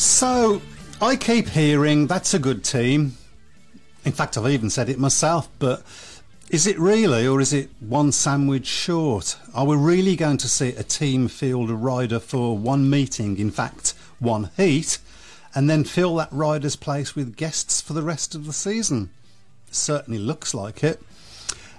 [0.00, 0.62] So
[1.02, 3.18] I keep hearing that's a good team.
[4.02, 5.82] In fact, I've even said it myself, but
[6.48, 9.36] is it really, or is it one sandwich short?
[9.52, 13.50] Are we really going to see a team field a rider for one meeting, in
[13.50, 14.96] fact, one heat,
[15.54, 19.10] and then fill that rider's place with guests for the rest of the season?
[19.70, 21.02] Certainly looks like it.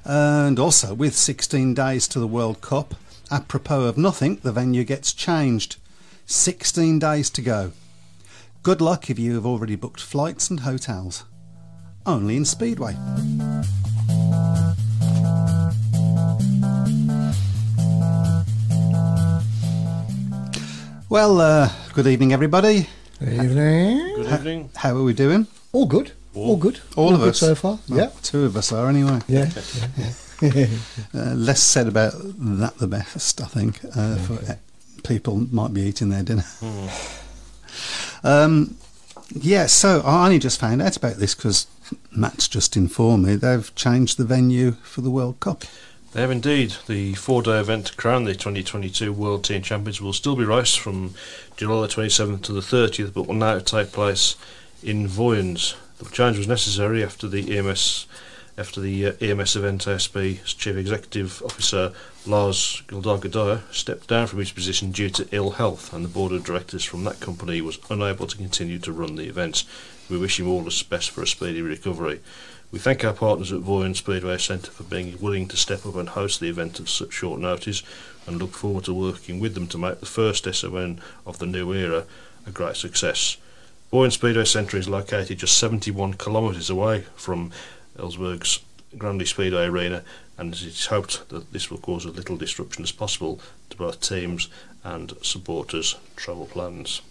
[0.05, 2.93] And also, with 16 days to the World Cup,
[3.31, 5.77] apropos of nothing, the venue gets changed.
[6.27, 7.71] 16 days to go.
[8.63, 11.25] Good luck if you have already booked flights and hotels.
[12.05, 12.95] Only in Speedway.
[21.09, 22.87] Well, uh, good evening, everybody.
[23.17, 24.15] Good evening.
[24.15, 24.69] Good evening.
[24.75, 25.47] How are we doing?
[25.71, 26.11] All good.
[26.35, 26.81] All good.
[26.95, 27.79] All of good us so far.
[27.89, 28.11] Well, yeah.
[28.21, 29.21] two of us are anyway.
[29.27, 29.49] Yeah.
[31.13, 33.41] Uh, less said about that, the best.
[33.41, 34.55] I think uh, for uh,
[35.03, 36.45] people might be eating their dinner.
[38.23, 38.75] Um,
[39.33, 41.67] yeah, so I only just found out about this because
[42.11, 45.63] Matt's just informed me they've changed the venue for the World Cup.
[46.13, 46.75] They have indeed.
[46.87, 50.79] The four day event to crown the 2022 World Team Champions will still be raced
[50.79, 51.13] from
[51.55, 54.35] July the 27th to the 30th, but will now take place
[54.83, 55.75] in Vojens.
[55.99, 58.07] The change was necessary after the EMS
[58.57, 61.93] after the uh, EMS event ASB's Chief Executive Officer
[62.25, 66.43] Lars Gildargadaya stepped down from his position due to ill health, and the board of
[66.43, 69.65] directors from that company was unable to continue to run the events.
[70.09, 72.19] We wish him all the best for a speedy recovery.
[72.71, 76.09] We thank our partners at Voyen Speedway Centre for being willing to step up and
[76.09, 77.83] host the event at such short notice
[78.25, 81.73] and look forward to working with them to make the first SON of the new
[81.73, 82.05] era
[82.45, 83.37] a great success.
[83.91, 87.51] Voyen Speedway Centre is located just 71 kilometres away from
[88.01, 88.59] Esbjerg's
[88.97, 90.03] Granly Speedway Arena
[90.37, 93.39] and it is hoped that this will cause as little disruption as possible
[93.69, 94.49] to both teams
[94.83, 97.01] and supporters' travel plans.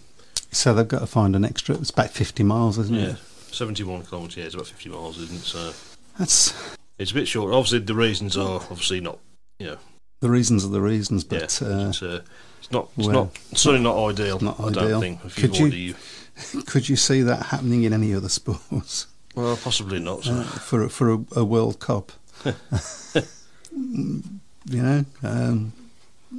[0.51, 1.75] So they've got to find an extra.
[1.75, 3.09] It's about fifty miles, isn't it?
[3.11, 3.15] Yeah,
[3.51, 5.43] 71 kilometres, yeah, it's about 50 miles, isn't it?
[5.43, 5.71] So
[6.19, 6.53] That's
[6.97, 7.53] it's a bit short.
[7.53, 9.19] Obviously, the reasons are obviously not,
[9.59, 9.77] you know,
[10.19, 12.21] the reasons are the reasons, yeah, but uh, it's, uh,
[12.59, 14.39] it's not, it's well, not, certainly not ideal.
[14.39, 14.89] not I ideal.
[14.89, 15.25] don't think.
[15.25, 15.95] If Could you've you-
[16.65, 20.23] could you see that happening in any other sports well, possibly not.
[20.23, 20.33] So.
[20.33, 22.11] uh, for a, for a, a World Cup?
[22.45, 22.53] you
[24.83, 25.73] know, um,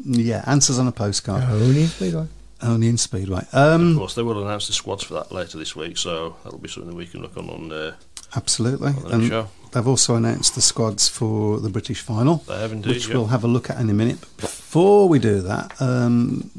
[0.05, 0.43] yeah.
[0.47, 2.27] Answers on a postcard, Only in Speedway.
[2.63, 3.47] only in Speedway.
[3.53, 6.59] of Um, course, they will announce the squads for that later this week, so that'll
[6.59, 7.95] be something we can look on on, uh,
[8.37, 8.89] absolutely.
[8.89, 9.49] on the And show.
[9.73, 12.37] they've also announced the squads for the British final.
[12.49, 12.91] They have indeed.
[12.95, 13.15] which yeah.
[13.15, 14.19] we'll have a look at in a minute.
[14.21, 16.51] But before we do that, um,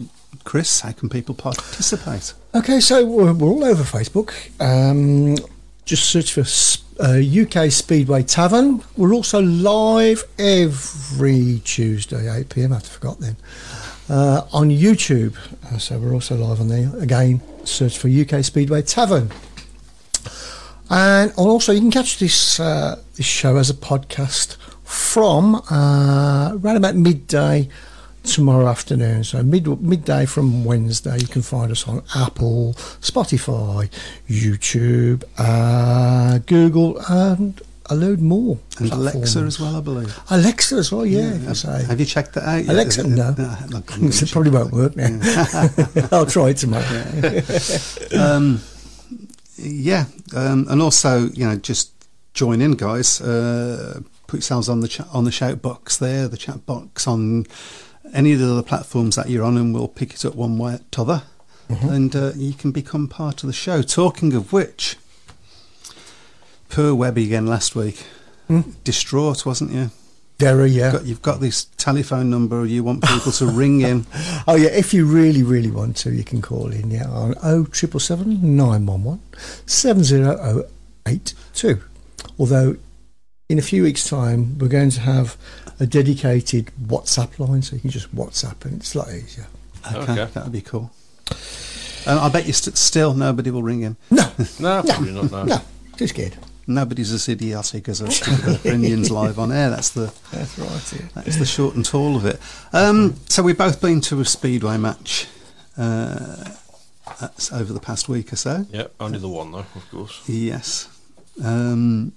[0.44, 2.34] Chris, how can people participate?
[2.54, 4.32] Okay, so we're, we're all over Facebook.
[4.62, 5.36] Um,
[5.86, 6.44] just search for
[7.00, 8.84] uh, UK Speedway Tavern.
[8.96, 12.74] We're also live every Tuesday, 8 pm.
[12.74, 13.36] I forgot then.
[14.10, 15.36] Uh, on YouTube.
[15.66, 16.92] Uh, so we're also live on there.
[17.00, 19.32] Again, search for UK Speedway Tavern.
[20.90, 26.76] And also, you can catch this uh, this show as a podcast from uh, around
[26.76, 27.70] about midday
[28.24, 29.24] tomorrow afternoon.
[29.24, 33.90] So mid midday from Wednesday, you can find us on Apple, Spotify,
[34.30, 38.58] YouTube, uh, Google, and a load more.
[38.80, 40.18] And Alexa as well, I believe.
[40.30, 41.38] Alexa as well, yeah.
[41.50, 41.84] I say.
[41.84, 42.66] Have you checked that out?
[42.68, 43.36] Alexa, it- no.
[43.70, 44.74] look, it probably won't out.
[44.74, 45.20] work now.
[46.12, 47.04] I'll try it tomorrow.
[48.18, 48.62] um,
[49.58, 50.06] yeah,
[50.36, 51.92] um, and also you know just
[52.34, 53.22] join in, guys.
[53.22, 57.46] Uh, put yourselves on the chat on the shout box there, the chat box on
[58.14, 60.74] any of the other platforms that you're on, and we'll pick it up one way
[60.76, 61.24] or t'other,
[61.70, 63.82] and uh, you can become part of the show.
[63.82, 64.98] Talking of which,
[66.70, 68.06] poor Webby again last week,
[68.84, 69.90] distraught, wasn't you?
[70.38, 70.92] Derry, yeah.
[70.92, 72.66] Got, you've got this telephone number.
[72.66, 74.06] You want people to ring in.
[74.46, 78.58] Oh yeah, if you really, really want to, you can call in, yeah, on 0777
[78.58, 79.22] 911
[79.66, 81.82] 70082.
[82.38, 82.76] Although,
[83.48, 85.38] in a few weeks' time, we're going to have
[85.80, 89.48] a dedicated WhatsApp line, so you can just WhatsApp and it's a lot easier.
[89.88, 90.28] Okay, Okay.
[90.34, 90.92] that would be cool.
[92.06, 93.98] Uh, I bet you st- still nobody will ring him.
[94.12, 95.32] No, No, probably not.
[95.32, 95.44] No.
[95.44, 95.62] no,
[95.98, 96.36] too scared.
[96.66, 99.70] Nobody's as idiotic as us to put their Indians live on air.
[99.70, 100.94] That's the That's right.
[100.94, 101.08] Yeah.
[101.16, 102.40] that's the short and tall of it.
[102.72, 105.28] Um, so we've both been to a speedway match
[105.78, 106.46] uh,
[107.20, 108.66] that's over the past week or so.
[108.72, 110.22] Yeah, only the one though, of course.
[110.30, 110.88] Yes.
[111.44, 112.14] Um,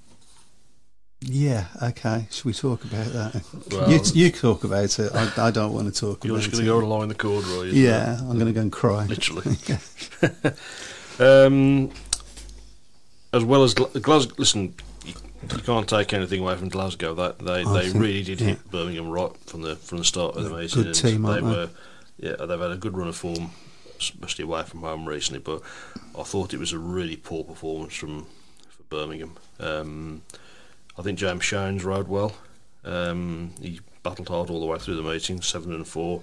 [1.21, 1.67] yeah.
[1.83, 2.27] Okay.
[2.31, 3.43] Should we talk about that?
[3.73, 5.13] Well- you, you talk about it.
[5.15, 6.65] I, I don't want to talk You're about just it.
[6.67, 7.71] going to go along the corduroy.
[7.73, 9.07] Yeah, I'm going to go and cry.
[9.07, 9.57] Literally.
[11.19, 11.91] Um,
[13.33, 14.75] as well as Gla- Glasgow, listen,
[15.07, 17.15] you, you can't take anything away from Glasgow.
[17.15, 18.49] That they, I they think- really did yeah.
[18.49, 20.83] hit Birmingham right from the from the start of the They're a meeting.
[20.83, 21.51] good team, they aren't they?
[21.51, 21.69] were,
[22.19, 23.51] yeah, they've had a good run of form,
[23.99, 25.41] especially away from home recently.
[25.41, 25.63] But
[26.19, 28.27] I thought it was a really poor performance from
[28.69, 29.37] for Birmingham.
[29.59, 30.21] Um,
[30.99, 32.35] I think James Shanes rode well.
[32.85, 36.23] Um, he battled hard all the way through the meeting, seven and four.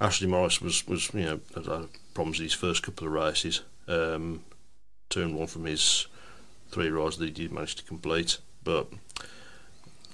[0.00, 3.62] Ashley Morris was, was you know had problems in his first couple of races.
[3.88, 4.42] Um,
[5.08, 6.06] two and one from his
[6.70, 8.88] three rides that he did manage to complete, but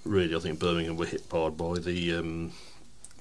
[0.04, 2.52] really I think Birmingham were hit hard by the um,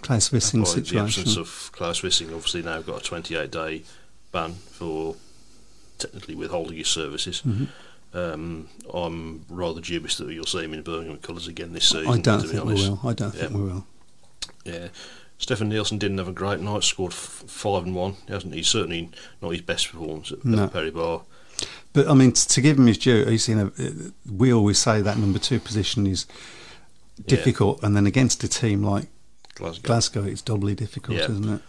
[0.02, 2.34] Claus Vissing by the absence of Claus Vissing.
[2.34, 3.84] Obviously now got a 28 day
[4.32, 5.16] ban for
[5.98, 7.42] technically withholding his services.
[7.46, 7.66] Mm-hmm.
[8.14, 12.08] Um, I'm rather dubious that you'll see him in Birmingham colours again this season.
[12.08, 13.00] I don't think we will.
[13.04, 13.58] I don't think Yeah.
[13.58, 13.86] we will.
[14.66, 14.88] Yeah,
[15.38, 16.84] Stefan Nielsen didn't have a great night.
[16.84, 18.16] Scored f- five and one.
[18.28, 18.54] He hasn't.
[18.54, 19.10] He's certainly
[19.42, 20.66] not his best performance at, No.
[20.66, 21.22] at Perry Barr.
[21.94, 23.66] But I mean, t- to give him his due, he's in a.
[23.68, 26.26] uh, We always say that number two position is
[27.28, 29.08] difficult, and then against a team like
[29.56, 29.88] Glasgow.
[29.88, 31.26] Glasgow, it's doubly difficult, Yeah.
[31.26, 31.62] isn't it?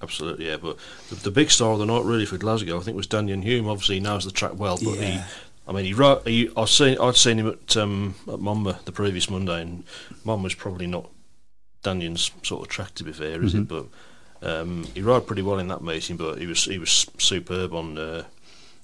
[0.00, 0.56] Absolutely, yeah.
[0.58, 0.76] But
[1.08, 3.68] the, the big star of the night, really, for Glasgow, I think, was Daniel Hume.
[3.68, 5.10] Obviously, he knows the track well, but Yeah.
[5.10, 5.20] he,
[5.68, 6.26] I mean, he wrote.
[6.26, 9.84] He, I've seen, I'd seen him at um, at Monmore the previous Monday, and
[10.24, 11.10] Monmore's probably not
[11.82, 13.74] Daniel's sort of track to be fair, is Mm-hmm.
[13.76, 13.88] it?
[14.40, 17.74] But um, he rode pretty well in that meeting, but he was he was superb
[17.74, 17.98] on.
[17.98, 18.24] Uh,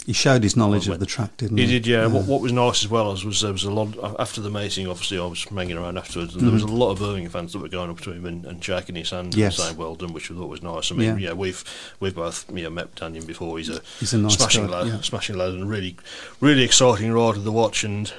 [0.06, 1.72] He showed his knowledge of the track, didn't he he?
[1.80, 2.06] did, yeah.
[2.06, 4.86] What, what was nice as well was, was there was a lot after the meeting.
[4.86, 7.60] Obviously, I was hanging around afterwards, and there was a lot of Birmingham fans that
[7.60, 9.40] were going up to him and, and shaking his hand Mm-hmm.
[9.40, 9.58] Yes.
[9.58, 10.92] and saying "well done," which I thought was nice.
[10.92, 11.28] I mean, Yeah.
[11.28, 11.64] yeah, we've
[12.00, 13.56] we've both you know, met Daniel before.
[13.56, 15.00] He's a He's a nice smashing guy, lad, yeah.
[15.00, 15.96] smashing lad, and really
[16.38, 17.82] really exciting rider to watch.
[17.82, 18.12] And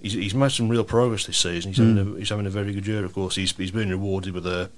[0.00, 1.72] he's, he's made some real progress this season.
[1.72, 1.96] He's Mm.
[1.96, 3.04] having a, he's having a very good year.
[3.04, 4.70] Of course, he's he's been rewarded with a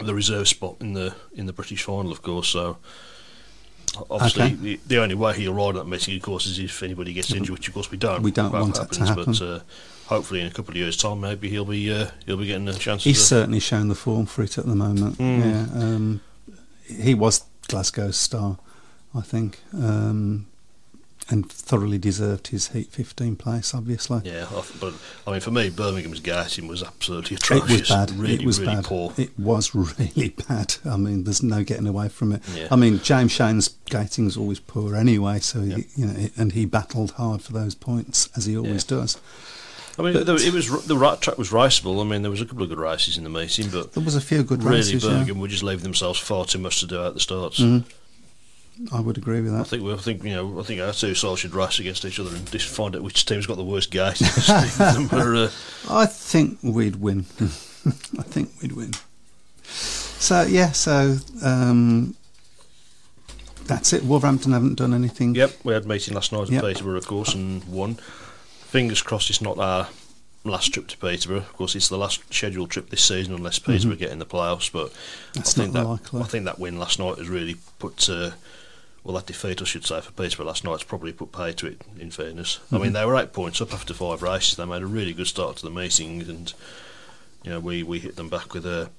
[0.00, 2.46] the reserve spot in the in the British final, of course.
[2.50, 2.76] So.
[4.10, 4.54] Obviously, Okay.
[4.54, 7.50] the, the only way he'll ride that meeting, of course, is if anybody gets injured,
[7.50, 8.22] which of course we don't.
[8.22, 9.24] We don't want that to happen.
[9.26, 9.60] But uh,
[10.06, 12.74] hopefully, in a couple of years' time, maybe he'll be uh, he'll be getting a
[12.74, 13.04] chance.
[13.04, 15.18] He's to, certainly shown the form for it at the moment.
[15.18, 15.38] Mm.
[15.40, 16.20] Yeah, um,
[16.86, 18.58] he was Glasgow's star,
[19.14, 20.46] I think, um,
[21.30, 23.74] and thoroughly deserved his Heat 15 place.
[23.74, 24.46] Obviously, yeah,
[24.80, 24.94] but
[25.26, 27.70] I mean, for me, Birmingham's gating was absolutely atrocious.
[27.70, 28.10] it was bad.
[28.12, 28.84] Really, it was really bad.
[28.84, 29.12] poor.
[29.16, 30.74] It was really bad.
[30.84, 32.42] I mean, there's no getting away from it.
[32.54, 32.68] Yeah.
[32.70, 35.78] I mean, James Shanes' gating's always poor anyway, so Yep.
[35.78, 39.18] he, you know, and he battled hard for those points as he always does.
[39.98, 42.00] I mean, but- it was the right track was raceable.
[42.00, 44.16] I mean, there was a couple of good races in the meeting, but There was
[44.16, 45.04] a few good really, races.
[45.04, 45.10] yeah.
[45.10, 47.60] Birmingham were just leaving themselves far too much to do at the starts.
[47.60, 47.84] Mhm.
[48.92, 49.60] I would agree with that.
[49.60, 52.04] I think we, I think you know, I think our two sides should race against
[52.04, 54.20] each other and just find out which team's got the worst gate.
[55.12, 55.48] Uh,
[55.90, 57.20] I think we'd win.
[57.40, 58.92] I think we'd win.
[59.64, 62.14] So yeah, so um,
[63.66, 64.02] that's it.
[64.04, 65.34] Wolverhampton haven't done anything.
[65.34, 66.62] Yep, we had a meeting last night at Yep.
[66.64, 67.94] Peterborough, of course, and won.
[67.94, 69.88] Fingers crossed it's not our
[70.44, 71.38] last trip to Peterborough.
[71.38, 74.70] Of course, it's the last scheduled trip this season, unless Peterborough get in the playoffs.
[74.72, 75.30] But Mm-hmm.
[75.34, 76.20] That's I think not that likely.
[76.20, 78.08] I think that win last night has really put.
[78.08, 78.30] Uh,
[79.04, 81.82] well, that defeat, I should say, for Peterborough last night's probably put pay to it.
[81.98, 82.82] In fairness, I Mm-hmm.
[82.82, 84.56] mean they were eight points up after five races.
[84.56, 86.52] They made a really good start to the meeting, and
[87.42, 88.90] you know we, we hit them back with a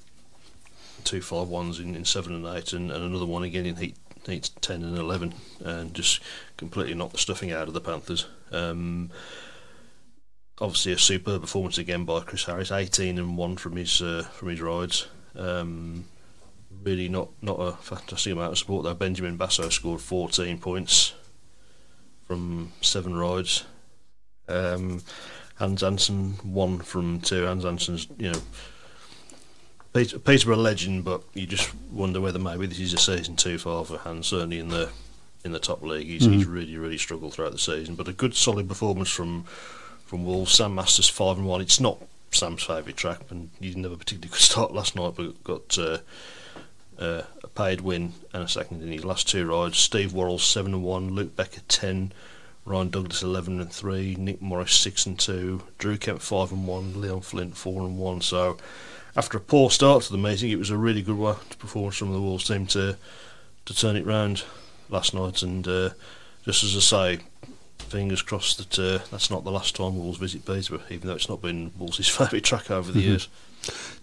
[1.03, 3.95] two five ones in, in seven and eight, and, and another one again in heat,
[4.27, 5.33] heat ten and eleven,
[5.63, 6.19] and just
[6.57, 8.27] completely knocked the stuffing out of the Panthers.
[8.51, 9.09] Um,
[10.61, 14.49] obviously, a superb performance again by Chris Harris, eighteen and one from his uh, from
[14.49, 15.07] his rides.
[15.35, 16.05] Um,
[16.83, 18.93] really not not a fantastic amount of support though.
[18.93, 21.13] Benjamin Basso scored fourteen points
[22.27, 23.65] from seven rides.
[24.47, 25.01] Um,
[25.55, 27.45] Hans Andersen one from two.
[27.45, 28.39] Hans Andersen's you know
[29.93, 33.85] Peter, Peterborough legend, but you just wonder whether maybe this is a season too far
[33.85, 34.27] for Hans.
[34.27, 34.89] Certainly in the
[35.45, 37.95] in the top league, he's, he's really really struggled throughout the season.
[37.95, 39.45] But a good solid performance from
[40.05, 40.53] from Wolves.
[40.53, 41.61] Sam Masters five and one.
[41.61, 41.97] It's not
[42.31, 45.77] Sam's favourite track, and he didn't have a particularly good start last night, but got
[45.77, 45.99] uh,
[46.99, 49.77] uh, a paid win and a second in his last two rides.
[49.77, 51.09] Steve Worrall seven and one.
[51.13, 52.11] Luke Becker ten.
[52.65, 54.15] Ryan Douglas eleven and three.
[54.15, 55.63] Nick Morris six and two.
[55.77, 56.99] Drew Kemp five and one.
[56.99, 58.21] Leon Flint four and one.
[58.21, 58.57] So
[59.15, 61.97] after a poor start to the meeting, it was a really good one to performance
[61.97, 62.97] from the Wolves team to
[63.65, 64.43] to turn it round
[64.89, 65.41] last night.
[65.43, 65.89] And uh,
[66.43, 67.19] just as I say,
[67.79, 71.29] fingers crossed that uh, that's not the last time Wolves visit Peterborough, even though it's
[71.29, 73.03] not been Wolves' favourite track over the Mhm.
[73.05, 73.27] years.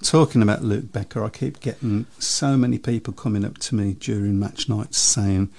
[0.02, 4.38] Talking about Luke Becker, I keep getting so many people coming up to me during
[4.38, 5.50] match nights saying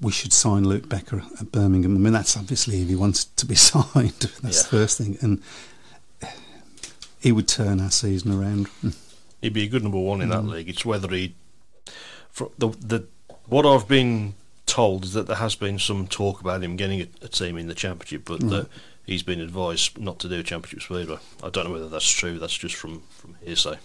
[0.00, 1.94] we should sign Luke Becker at Birmingham.
[1.96, 4.12] I mean, that's obviously if he wants to be signed.
[4.42, 4.62] That's Yeah.
[4.62, 5.42] the first thing, and
[7.20, 8.68] he would turn our season around.
[9.42, 10.50] He'd be a good number one in that Mm.
[10.50, 10.68] league.
[10.68, 11.34] It's whether he,
[12.58, 13.04] the the
[13.46, 14.34] what I've been
[14.66, 17.66] told is that there has been some talk about him getting a, a team in
[17.66, 18.50] the championship, but Right.
[18.50, 18.68] that
[19.10, 21.18] he's been advised not to do a championship speedway.
[21.42, 22.38] I don't know whether that's true.
[22.38, 23.76] That's just from from hearsay.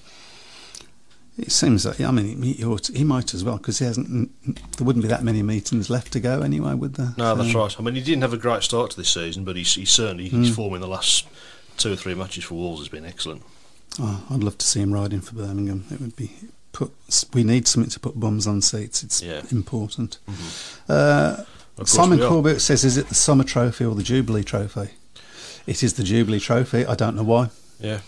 [1.37, 4.31] It seems that I mean he, ought he might as well because he hasn't.
[4.77, 7.13] There wouldn't be that many meetings left to go anyway, would there?
[7.17, 7.75] No, that's right.
[7.77, 10.29] I mean, he didn't have a great start to this season, but he's, he's certainly
[10.29, 10.45] Mm.
[10.45, 11.27] his form in the last
[11.75, 13.43] two or three matches for Wolves has been excellent.
[13.99, 15.83] Oh, I'd love to see him riding for Birmingham.
[15.91, 16.31] It would be
[16.71, 16.93] put.
[17.33, 19.03] We need something to put bums on seats.
[19.03, 19.41] It's Yeah.
[19.51, 20.19] important.
[20.29, 20.91] Mm-hmm.
[21.79, 22.19] Uh, Simon.
[22.19, 24.91] Corbett says, "Is it the Summer Trophy or the Jubilee Trophy?"
[25.67, 26.85] It is the Jubilee Trophy.
[26.85, 27.49] I don't know why.
[27.79, 27.99] Yeah.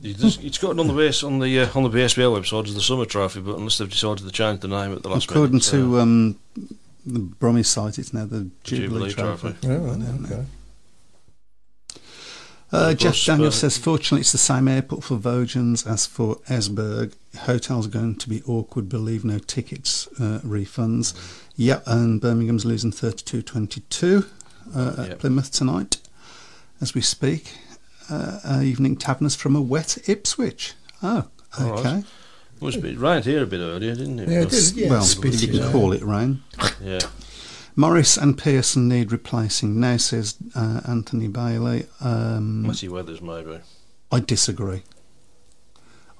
[0.00, 2.74] He It's got it on the base on the uh, on the BSBL website as
[2.74, 5.52] the Summer Trophy, but unless they've decided to change the name at the last According
[5.52, 6.38] minute, to uh, um,
[7.06, 9.48] the Brummy site, it's now the Jubilee, Jubilee Trophy.
[9.60, 9.68] Trophy.
[9.68, 10.26] Oh, I right, know.
[10.26, 10.44] okay.
[12.72, 16.36] Uh, Jeff course, Daniel uh, says, fortunately, it's the same airport for Vojens as for
[16.48, 17.12] Esbjerg.
[17.40, 21.14] Hotels are going to be awkward, believe no tickets uh, refunds.
[21.54, 24.24] Yeah, and Birmingham's losing 32 22
[24.74, 25.18] uh, at Yep.
[25.18, 25.98] Plymouth tonight
[26.82, 27.54] as we speak.
[28.10, 30.74] Uh, uh, evening taverners from a wet Ipswich.
[31.02, 31.78] Oh, All right.
[31.78, 32.02] okay.
[32.60, 34.28] Must be rained here a bit earlier, didn't it?
[34.28, 34.90] Yeah, it did, yeah.
[34.90, 36.42] well, spit you it can call it rain.
[36.80, 37.00] Yeah.
[37.74, 41.86] Morris and Pearson need replacing now, says uh, Anthony Bailey.
[42.00, 43.58] Um, Messy weather's maybe.
[44.10, 44.82] I disagree.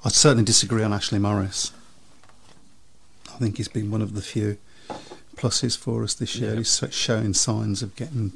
[0.05, 1.73] I certainly disagree on Ashley Morris.
[3.33, 4.57] I think he's been one of the few
[5.37, 6.53] pluses for us this year.
[6.53, 6.57] Yeah.
[6.59, 8.33] He's showing signs of getting.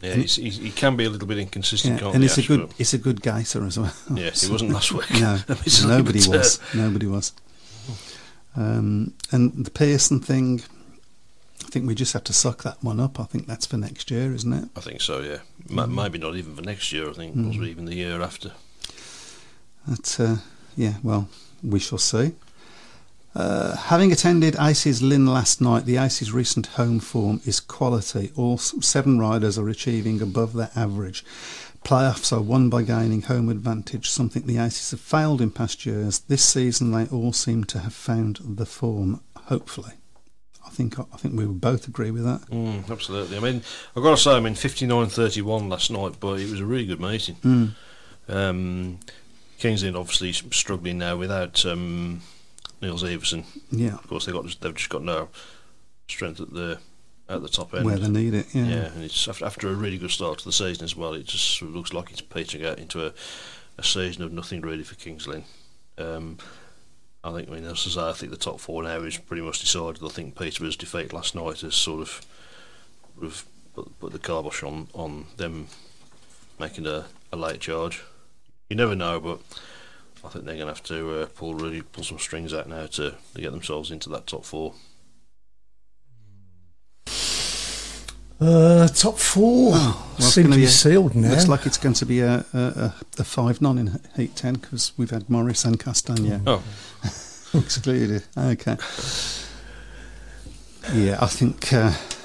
[0.00, 2.72] Yeah, he's, he's, he can be a little bit inconsistent, Yeah, and he's a good.
[2.78, 3.92] He's a good gaiter as well.
[4.14, 5.10] Yeah, he wasn't last week.
[5.20, 5.38] no,
[5.86, 6.60] nobody uh, was.
[6.74, 7.32] Nobody was.
[8.56, 10.62] Um, and the Pearson thing,
[11.64, 13.20] I think we just have to suck that one up.
[13.20, 14.68] I think that's for next year, isn't it?
[14.76, 15.38] I think so, yeah.
[15.68, 15.94] Ma Mm.
[15.94, 17.46] Maybe not even for next year, I think, Mm.
[17.46, 18.52] possibly even the year after.
[19.86, 20.36] That, uh,
[20.76, 21.28] yeah, well,
[21.62, 22.32] we shall see.
[23.34, 28.32] Uh, having attended Aces Lynn last night, the Aces recent home form is quality.
[28.36, 31.24] All seven riders are achieving above their average.
[31.84, 36.18] Playoffs are won by gaining home advantage, something the Aces have failed in past years.
[36.20, 39.20] This season, they all seem to have found the form.
[39.36, 39.92] Hopefully,
[40.66, 42.42] I think I think we would both agree with that.
[42.50, 43.36] Mm, absolutely.
[43.36, 43.62] I mean,
[43.96, 47.00] I've got to say, I mean, 59-31 last night, but it was a really good
[47.00, 47.36] meeting.
[47.36, 47.74] Mm.
[48.28, 48.98] Um,
[49.58, 52.22] King's obviously struggling now without um,
[52.80, 53.44] Niels Iversen.
[53.70, 55.28] Yeah, Of course, they got they've just got no
[56.08, 56.78] strength at the
[57.28, 57.84] at the top end.
[57.84, 58.46] where they need it.
[58.52, 58.64] Yeah.
[58.66, 61.14] Yeah, and it's after, after a really good start to the season as well.
[61.14, 63.12] It just sort of looks like it's petering out into a,
[63.78, 65.44] a season of nothing really for Kings Lynn.
[65.96, 66.38] Um,
[67.22, 69.42] I think, I mean, as I say, I think the top four now is pretty
[69.42, 70.02] much decided.
[70.02, 72.20] I think Peterborough's defeat last night has sort of,
[73.14, 73.44] sort of
[73.74, 75.66] put, put the kibosh on, on them
[76.58, 78.02] making a, a late charge.
[78.70, 79.40] You never know, but
[80.24, 82.86] I think they're going to have to uh, pull really pull some strings out now
[82.86, 84.74] to, to get themselves into that top four.
[88.40, 91.30] Uh, top four Oh, well, it's gonna be be a- sealed now.
[91.30, 94.54] Looks like it's going to be a, a, a, a 5 non in Heat 10
[94.54, 96.62] because we've had Morris and Castagna Oh,
[97.54, 98.24] excluded.
[98.38, 98.76] Okay.
[100.94, 102.19] Yeah, I think uh, th-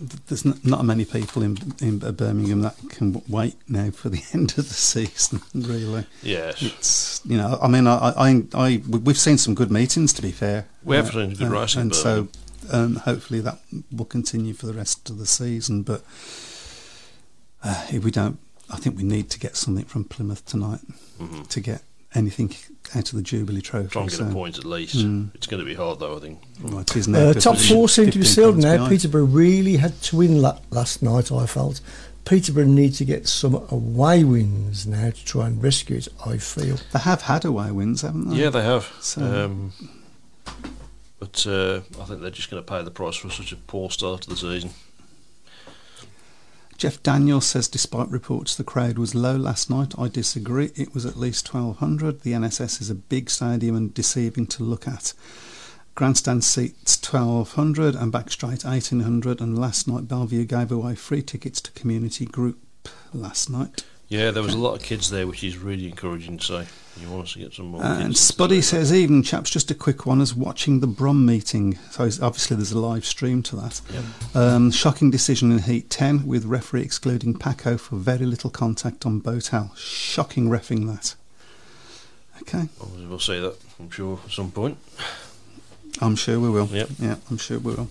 [0.00, 4.50] there's not, not many people in, in Birmingham that can wait now for the end
[4.58, 6.06] of the season, really.
[6.22, 6.62] yes.
[6.62, 10.22] It's, you know, I mean, I, I, I, we- we've seen some good meetings, to
[10.22, 10.66] be fair.
[10.84, 12.28] We have seen good racing, And so
[12.72, 13.58] um, hopefully that
[13.92, 15.82] will continue for the rest of the season.
[15.82, 16.02] But
[17.62, 18.38] uh, if we don't,
[18.70, 20.80] I think we need to get something from Plymouth tonight
[21.18, 21.46] Mhm.
[21.48, 21.82] to get
[22.14, 22.54] anything
[22.94, 23.88] out of the Jubilee Trophy.
[23.88, 24.96] Try and get so, a point at least.
[24.96, 25.34] Mm.
[25.34, 26.40] It's going to be hard though, I think.
[26.62, 28.72] well, it is now, Uh, top four seem to be sealed now.
[28.72, 28.90] behind.
[28.90, 31.80] Peterborough really had to win la- last night, I felt.
[32.24, 36.76] Peterborough need to get some away wins now to try and rescue it, I feel.
[36.92, 38.36] They have had away wins, haven't they?
[38.36, 38.92] Yeah, they have.
[39.00, 39.72] So- Um,
[41.18, 43.90] but uh, I think they're just going to pay the price for such a poor
[43.90, 44.70] start to the season.
[46.80, 50.70] Jeff Daniel says, despite reports the crowd was low last night, I disagree.
[50.74, 52.22] It was at least 1,200.
[52.22, 55.12] The NSS is a big stadium and deceiving to look at.
[55.94, 59.42] Grandstand seats 1,200 and back straight 1,800.
[59.42, 62.58] And last night, Bellevue gave away free tickets to community group
[63.12, 63.84] last night.
[64.10, 67.00] Yeah, there was a lot of kids there, which is really encouraging to see.
[67.00, 67.84] You want us to get some more.
[67.84, 71.78] And Spuddy says, even chaps, just a quick one as watching the Brum meeting.
[71.92, 73.80] So obviously there's a live stream to that.
[73.92, 74.04] Yep.
[74.34, 79.20] Um, shocking decision in Heat 10 with referee excluding Paco for very little contact on
[79.20, 79.74] Botel.
[79.76, 81.14] Shocking refing that.
[82.42, 84.76] Okay, Well, We'll see that, I'm sure, at some point.
[86.00, 86.66] I'm sure we will.
[86.66, 86.88] Yep.
[86.98, 87.88] Yeah, I'm sure we will.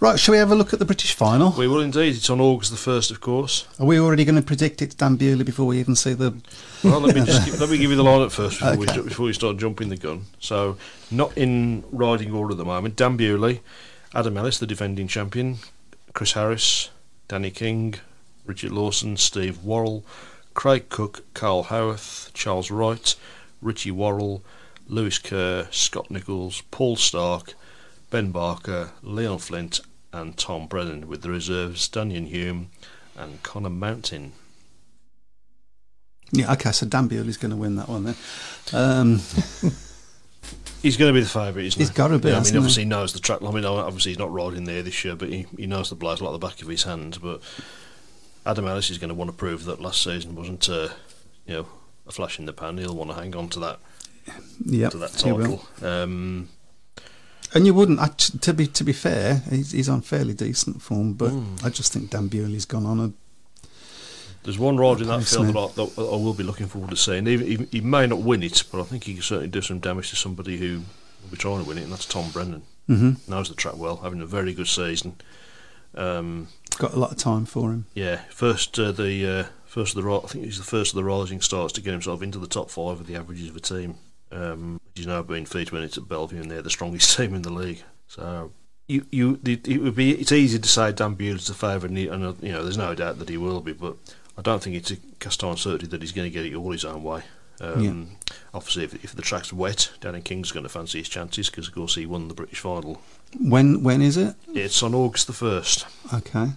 [0.00, 1.52] Right, shall we have a look at the British final?
[1.52, 2.16] We will indeed.
[2.16, 3.66] It's on August the 1st, of course.
[3.78, 6.34] Are we already going to predict it's Dan Bewley before we even see the...
[6.82, 8.94] Well, let me just give, let me give you the lineup first before, we, Okay.
[8.96, 10.24] ju- before we start jumping the gun.
[10.40, 10.76] So,
[11.10, 12.96] not in riding order at the moment.
[12.96, 13.60] Dan Bewley,
[14.14, 15.58] Adam Ellis, the defending champion,
[16.14, 16.90] Chris Harris,
[17.28, 17.94] Danny King,
[18.44, 20.04] Richard Lawson, Steve Worrall,
[20.54, 23.14] Craig Cook, Kyle Howarth, Charles Wright,
[23.60, 24.42] Richie Worrall,
[24.86, 27.54] Lewis Kerr, Scott Nicholls, Paul Starke,
[28.10, 29.80] Ben Barker, Leon Flint,
[30.12, 32.70] and Tom Brennan, with the reserves Daniel Hume
[33.16, 34.32] and Connor Mountain.
[36.30, 38.16] Yeah, okay, so Dan Bewley's going to win that one then.
[38.72, 39.20] Um,
[40.82, 42.82] He's going to be the favourite, isn't He's He's gotta be, Yeah, I mean, obviously
[42.82, 43.40] he knows the track.
[43.40, 46.20] I mean, obviously he's not riding there this year, but he, he knows the place
[46.20, 47.18] like the back of his hand.
[47.22, 47.40] But
[48.44, 50.88] Adam Ellis is going to want to prove that last season wasn't, uh,
[51.46, 51.66] you know,
[52.06, 52.78] a flash in the pan.
[52.78, 53.78] He'll want to hang on to that
[54.64, 55.64] yeah, to that title.
[55.82, 56.48] Um,
[57.54, 58.00] And you wouldn't,
[58.42, 61.64] to be to be fair, he's, he's on fairly decent form, but Mm.
[61.64, 63.12] I just think Dan Bewley's gone on a
[64.44, 65.56] there's one rider in that field that.
[65.56, 67.28] I, that I will be looking forward to seeing.
[67.28, 69.78] Even, even, he may not win it, but I think he can certainly do some
[69.78, 70.82] damage to somebody who
[71.22, 72.62] will be trying to win it, and that's Tom Brennan.
[72.88, 75.14] hmm Knows the track well, having a very good season.
[75.94, 76.48] Um,
[76.78, 77.86] got a lot of time for him.
[77.94, 81.04] Yeah, first uh, the uh, first of the I think he's the first of the
[81.04, 83.94] rising stars to get himself into the top five of the averages of a team.
[84.32, 87.52] Um, he's now been featured minutes at Bellevue, and they're the strongest team in the
[87.52, 87.82] league.
[88.08, 88.52] So
[88.88, 92.08] you you it would be it's easy to say Dan Bewley's the favourite, and, he,
[92.08, 93.96] and uh, you know there's no doubt that he will be, but
[94.36, 96.72] I don't think it's a cast iron certainty that he's going to get it all
[96.72, 97.22] his own way.
[97.60, 98.16] Um,
[98.54, 101.74] Obviously, if, if the track's wet, Danny King's going to fancy his chances because, of
[101.74, 103.00] course, he won the British final.
[103.38, 104.34] When when is it?
[104.48, 105.86] It's on August the first.
[106.12, 106.50] Okay.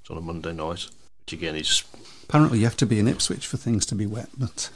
[0.00, 0.86] It's on a Monday night,
[1.20, 1.84] which again is
[2.28, 4.70] Apparently, you have to be in Ipswich for things to be wet, but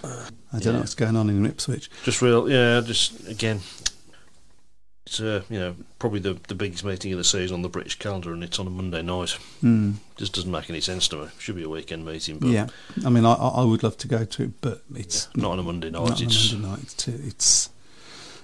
[0.52, 1.90] I don't know what's going on in Ipswich.
[2.04, 2.80] Just real, yeah.
[2.80, 3.60] Just again,
[5.06, 7.98] it's uh, you know probably the the biggest meeting of the season on the British
[7.98, 9.30] calendar, and it's on a Monday night.
[9.60, 9.92] Hmm.
[10.16, 11.28] Just doesn't make any sense to me.
[11.38, 12.66] Should be a weekend meeting, but Yeah,
[13.04, 15.62] I mean, I, I would love to go to it, but it's not on a
[15.62, 16.00] Monday night.
[16.00, 16.82] not on a it's Monday night.
[16.82, 17.70] It's, it's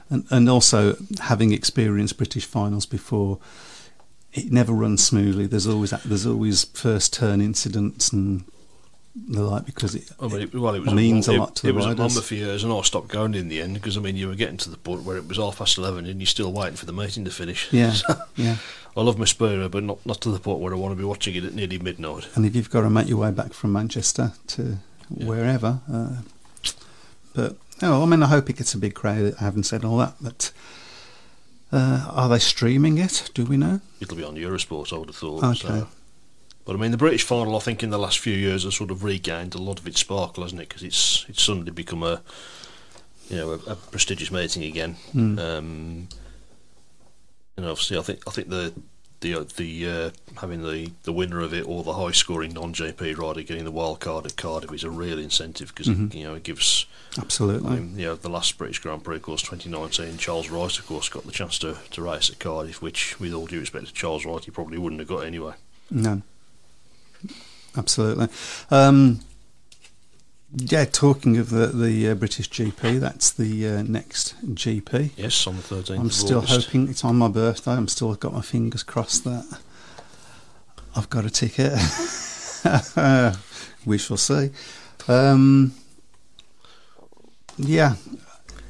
[0.08, 3.38] and and also having experienced British finals before,
[4.32, 5.46] it never runs smoothly.
[5.46, 8.44] There's always there's always first turn incidents and
[9.16, 11.68] the like because it, I mean, it, well, it was means a it, lot to
[11.68, 11.98] it the was riders.
[12.00, 14.26] a Monmore for years, and I stopped going in the end because I mean, you
[14.28, 16.76] were getting to the point where it was half past eleven, and you're still waiting
[16.76, 17.72] for the meeting to finish.
[17.72, 18.56] yeah, So, yeah.
[18.96, 21.04] I love my Spura, but not not to the point where I want to be
[21.04, 22.28] watching it at nearly midnight.
[22.34, 24.78] And if you've got to make your way back from Manchester to
[25.16, 25.26] Yeah.
[25.26, 26.16] wherever, uh,
[27.34, 29.34] but oh, I mean, I hope it gets a big crowd.
[29.40, 30.50] I haven't said all that, but
[31.72, 33.30] uh, are they streaming it?
[33.34, 33.80] Do we know?
[34.00, 35.42] It'll be on Eurosport, I would have thought.
[35.44, 35.58] Okay.
[35.68, 35.88] So.
[36.64, 38.90] But I mean, the British final, I think, in the last few years has sort
[38.90, 40.68] of regained a lot of its sparkle, hasn't it?
[40.68, 42.22] Because it's it's suddenly become a
[43.28, 44.96] you know a, a prestigious meeting again.
[45.14, 45.38] Mm.
[45.38, 46.08] Um,
[47.56, 48.72] and obviously, I think I think the
[49.20, 52.72] the uh, the uh, having the, the winner of it or the high scoring non
[52.74, 56.14] JP rider getting the wild card at Cardiff is a real incentive because Mhm.
[56.14, 56.86] you know it gives
[57.18, 57.76] Absolutely.
[57.78, 61.08] um, you know, the last British Grand Prix, of course, 2019, Charles Wright, of course,
[61.08, 64.26] got the chance to, to race at Cardiff, which, with all due respect to Charles
[64.26, 65.52] Wright, he probably wouldn't have got anyway.
[65.92, 66.22] No.
[67.76, 68.28] Absolutely.
[68.70, 69.20] Um,
[70.56, 75.10] yeah, talking of the, the uh, British GP, that's the uh, next GP.
[75.16, 76.66] Yes, on the 13th I'm still August.
[76.66, 77.72] hoping it's on my birthday.
[77.72, 79.44] I'm still got my fingers crossed that
[80.94, 81.72] I've got a ticket.
[83.84, 84.50] we shall see.
[85.08, 85.74] Um,
[87.58, 87.96] yeah.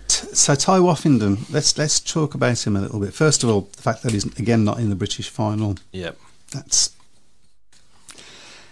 [0.08, 3.12] T- So Tai Woffinden, let's let's talk about him a little bit.
[3.12, 5.76] First of all, the fact that he's again not in the British final.
[5.92, 6.12] Yeah,
[6.52, 6.93] That's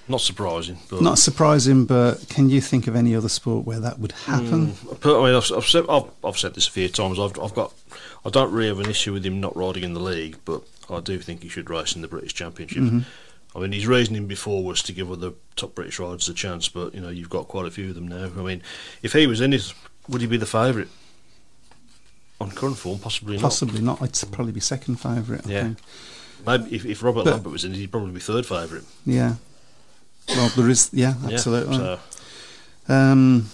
[0.09, 0.79] not surprising.
[0.91, 4.69] But not surprising, but can you think of any other sport where that would happen?
[4.73, 7.19] Mm, I mean, I've, I've, said, I've, I've said this a few times.
[7.19, 7.73] I've, I've got,
[8.25, 11.01] I don't really have an issue with him not riding in the league, but I
[11.01, 12.83] do think he should race in the British Championship.
[12.83, 13.01] Mm-hmm.
[13.55, 16.95] I mean, his reasoning before was to give other top British riders a chance, but
[16.95, 18.25] you know, you've got quite a few of them now.
[18.25, 18.63] I mean,
[19.03, 19.73] if he was in it,
[20.09, 20.89] would he be the favourite?
[22.41, 23.43] On current form, possibly not.
[23.43, 24.03] Possibly not.
[24.03, 25.47] I'd probably be second favourite.
[25.47, 25.63] I Yeah.
[25.63, 25.79] think.
[26.47, 28.85] Maybe if, if Robert But- Lambert was in he'd probably be third favourite.
[29.07, 29.35] Yeah.
[30.29, 30.91] Well, there is.
[30.93, 31.77] Yeah, Yeah, absolutely.
[31.77, 31.99] so,
[32.89, 33.51] Um,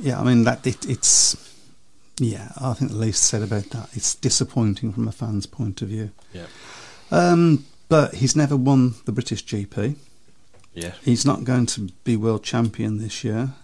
[0.00, 1.36] yeah, I mean that it, it's.
[2.18, 3.88] Yeah, I think the least said about that.
[3.94, 6.10] It's disappointing from a fan's point of view.
[6.32, 6.46] yeah,
[7.10, 9.96] Um, but he's never won the British GP.
[10.74, 10.92] yeah.
[11.02, 13.54] He's not going to be world champion this year.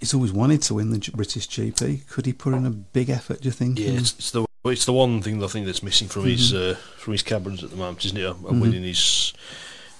[0.00, 2.06] he's always wanted to win the British GP.
[2.08, 3.40] Could he put in a big effort?
[3.40, 3.78] Do you think?
[3.78, 6.76] Yeah, it's, it's the it's the one thing I think that's missing from his uh,
[6.98, 8.24] from his cabins at the moment, isn't it?
[8.24, 9.32] A, a win in his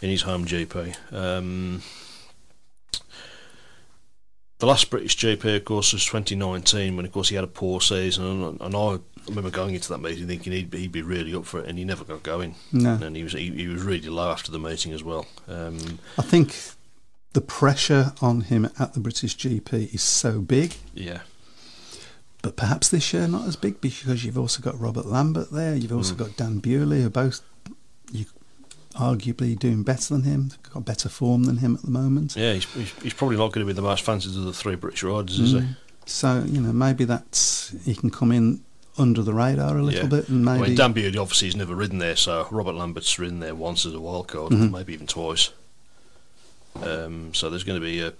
[0.02, 0.94] in his home GP.
[1.12, 1.82] Um,
[4.58, 7.80] the last British GP, of course, was 2019, when of course he had a poor
[7.80, 11.34] season, and, and I remember going into that meeting thinking he'd, be- he'd be really
[11.34, 12.54] up for it, and he never got going.
[12.72, 12.94] No.
[13.02, 15.26] and he was he, he was really low after the meeting as well.
[15.46, 16.56] Um, I think
[17.34, 21.20] the pressure on him at the British GP is so big, yeah,
[22.40, 25.74] but perhaps this year not as big because you've also got Robert Lambert there.
[25.76, 26.18] You've also Mm.
[26.18, 27.40] got Dan Bewley, who both
[28.10, 28.24] you
[28.96, 32.34] arguably doing better than him, got better form than him at the moment.
[32.36, 34.74] yeah, he's, he's, he's probably not going to be the most fancied of the three
[34.76, 35.58] British riders, is he?
[35.60, 35.76] Mm.
[36.06, 38.62] So you know maybe that's he can come in
[38.98, 40.06] under the radar a little Yeah.
[40.08, 43.18] bit and I maybe mean, Dan Beard obviously has never ridden there, so Robert Lambert's
[43.18, 44.70] ridden there once as a wild card, Mhm.
[44.70, 45.50] maybe even twice.
[46.82, 48.12] Um, so there's going to be a,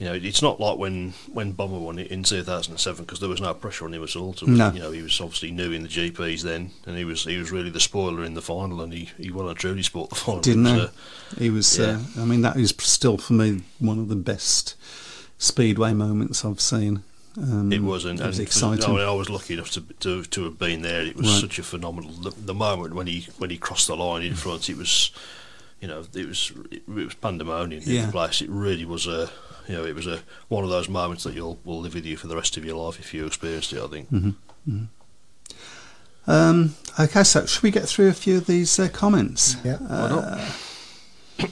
[0.00, 3.40] you know, it's not like when when Bomber won it in 2007 because there was
[3.40, 4.32] no pressure on him at all.
[4.32, 4.72] To, No.
[4.72, 7.52] You know, he was obviously new in the GPs then, and he was he was
[7.52, 10.40] really the spoiler in the final, and he he well and truly sport the final.
[10.40, 10.72] didn't he?
[10.72, 10.90] was,
[11.38, 11.78] He was.
[11.78, 12.00] yeah.
[12.16, 14.74] Uh, I mean, that is still for me one of the best
[15.38, 17.02] speedway moments I've seen.
[17.36, 18.84] Um, It was, and, it was and exciting.
[18.84, 21.02] I, mean, I was lucky enough to, to to have been there.
[21.02, 21.40] It was Right.
[21.42, 22.10] such a phenomenal.
[22.10, 25.10] The, the moment when he when he crossed the line in front, it was,
[25.80, 28.40] you know, it was it, was pandemonium in the place.
[28.40, 29.30] It really was a,
[29.70, 32.16] you know, it was a one of those moments that you'll will live with you
[32.16, 33.82] for the rest of your life if you experienced it.
[33.82, 34.10] I think.
[34.10, 34.84] Mm-hmm.
[36.26, 39.56] Um, okay, so should we get through a few of these uh, comments?
[39.64, 39.78] Yeah.
[39.78, 40.08] Why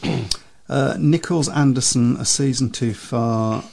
[0.05, 0.35] not?
[0.71, 3.65] Uh, Nichols Anderson, a season too far.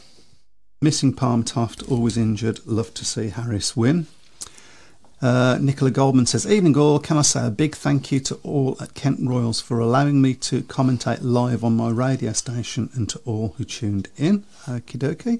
[0.81, 2.65] Missing Palm Toft, always injured.
[2.65, 4.07] Love to see Harris win.
[5.25, 8.77] Uh, Nicola Goldman says, Evening all, can I say a big thank you to all
[8.79, 13.19] at Kent Royals for allowing me to commentate live on my radio station and to
[13.25, 14.43] all who tuned in.
[14.67, 15.39] Okie dokie.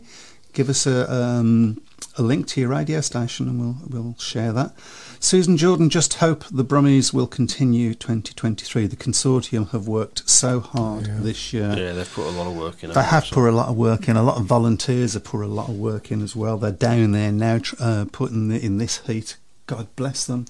[0.54, 1.80] Give us a, um,
[2.18, 4.74] a link to your radio station and we'll, we'll share that.
[5.20, 8.88] Susan Jordan, just hope the Brummies will continue 2023.
[8.88, 11.18] The consortium have worked so hard Yeah.
[11.20, 11.76] this year.
[11.78, 12.92] Yeah, they've put a lot of work in.
[12.92, 14.18] They haven't put a lot of work in.
[14.18, 16.58] A lot of volunteers have put a lot of work in as well.
[16.58, 19.38] They're down there now, uh, putting the, in this heat.
[19.68, 20.46] God bless them,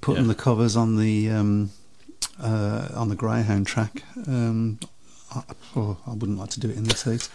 [0.00, 0.28] putting Yeah.
[0.28, 1.70] the covers on the um,
[2.40, 4.02] uh, on the greyhound track.
[4.26, 4.78] Um,
[5.34, 5.42] I,
[5.76, 7.28] oh, I wouldn't like to do it in this heat.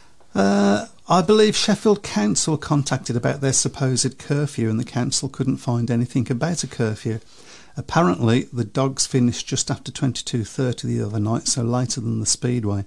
[0.34, 5.90] Uh, I believe Sheffield Council contacted about their supposed curfew, and the council couldn't find
[5.90, 7.20] anything about a curfew.
[7.74, 12.84] Apparently, the dogs finished just after 22.30 the other night, so later than the speedway.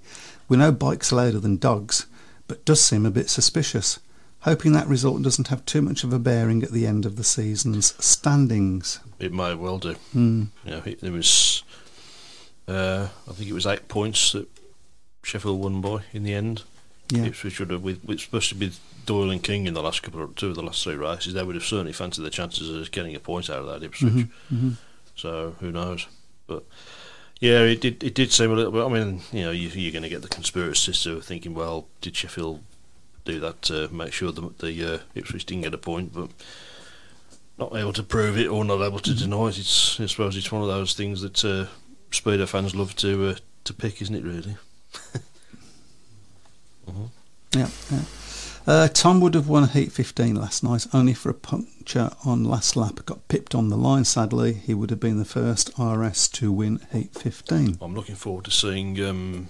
[0.47, 2.05] We know bikes are louder than dogs,
[2.47, 3.97] but does seem a bit suspicious.
[4.43, 7.23] Hoping that result doesn't have too much of a bearing at the end of the
[7.25, 8.99] season's standings.
[9.19, 9.95] It might well do.
[10.13, 11.63] You know, it, there was,
[12.67, 14.47] uh, I think it was eight points that
[15.23, 16.63] Sheffield won by in the end.
[17.09, 17.25] Yeah.
[17.25, 20.35] Ipswich would have, with, with especially with Doyle and King in the last couple of
[20.35, 23.15] two of the last three races, they would have certainly fancied the chances of getting
[23.15, 24.27] a point out of that Ipswich.
[24.53, 24.75] Mhm.
[25.15, 26.05] So who knows?
[26.47, 26.63] But
[27.41, 28.03] yeah, it did.
[28.03, 28.85] It did seem a little bit.
[28.85, 31.87] I mean, you know, you, you're going to get the conspiracists who are thinking, well,
[31.99, 32.61] did Sheffield
[33.25, 36.29] do that to make sure that the uh, Ipswich didn't get a point, but
[37.57, 39.57] not able to prove it or not able to deny it.
[39.57, 41.67] It's I suppose it's one of those things that uh,
[42.11, 44.23] Speedo fans love to uh, to pick, isn't it?
[44.23, 44.55] Really.
[47.55, 48.01] Yeah, yeah.
[48.67, 52.43] Uh, Tom would have won a Heat 15 last night, only for a puncture on
[52.43, 52.99] last lap.
[53.05, 54.53] Got pipped on the line, sadly.
[54.53, 57.79] He would have been the first RS to win Heat 15.
[57.81, 59.47] I'm looking forward to seeing um,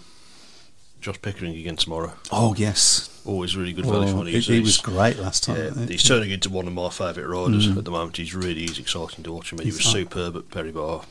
[1.01, 2.13] Josh Pickering again tomorrow.
[2.31, 3.21] Oh, yes.
[3.25, 4.27] Always really good value Oh, fun.
[4.27, 5.57] it, He's, it was great last time.
[5.57, 7.77] yeah, he's turning into one of my favourite riders Mm.
[7.77, 8.17] at the moment.
[8.17, 9.59] He's really is exciting to watch him.
[9.59, 9.91] He He's was up.
[9.93, 11.03] superb at Perry Barr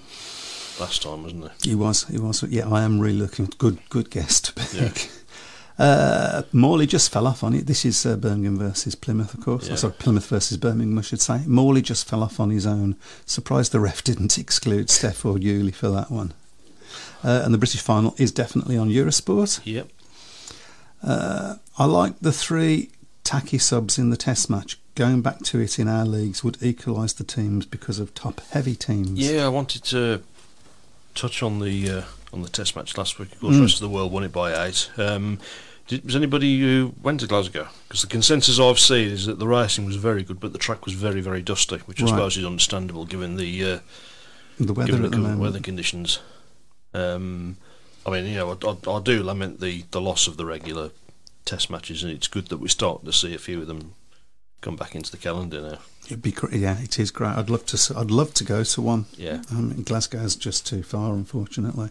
[0.80, 1.70] last time, wasn't he?
[1.70, 2.42] He was, he was.
[2.44, 3.78] Yeah, I am really looking good.
[3.88, 5.04] Good guest to pick.
[5.04, 5.08] Yeah.
[5.80, 7.68] Uh, Morley just fell off on it.
[7.68, 9.68] This is uh, Birmingham versus Plymouth, of course.
[9.68, 9.74] Yeah.
[9.74, 11.42] Oh, sorry, Plymouth versus Birmingham, I should say.
[11.46, 12.96] Morley just fell off on his own.
[13.26, 16.34] Surprised the ref didn't exclude Steph or Yuli for that one.
[17.24, 19.60] Uh, and the British final is definitely on Eurosport.
[19.64, 19.88] Yep.
[21.02, 22.90] Uh, I like the three
[23.24, 24.78] tacky subs in the Test match.
[24.94, 28.74] Going back to it in our leagues would equalise the teams because of top heavy
[28.74, 29.18] teams.
[29.18, 30.22] Yeah, I wanted to
[31.14, 32.02] touch on the uh,
[32.32, 33.32] on the Test match last week.
[33.32, 33.58] Of course, Mm.
[33.58, 34.90] the rest of the world won it by eight.
[34.96, 35.38] Um,
[35.86, 37.68] did, was anybody who went to Glasgow?
[37.86, 40.84] Because the consensus I've seen is that the racing was very good, but the track
[40.84, 43.78] was very, very dusty, which I suppose is understandable given the uh,
[44.58, 46.18] the weather given at the the weather conditions.
[46.94, 47.56] Um,
[48.06, 50.90] I mean, you know, I, I, I do lament the, the loss of the regular
[51.44, 53.94] Test matches, and it's good that we're starting to see a few of them
[54.60, 55.78] come back into the calendar now.
[56.04, 56.54] It'd be great.
[56.54, 57.36] Yeah, it is great.
[57.36, 57.94] I'd love to.
[57.96, 59.06] I'd love to go to one.
[59.16, 59.42] Yeah.
[59.50, 61.88] Um, Glasgow's just too far, unfortunately.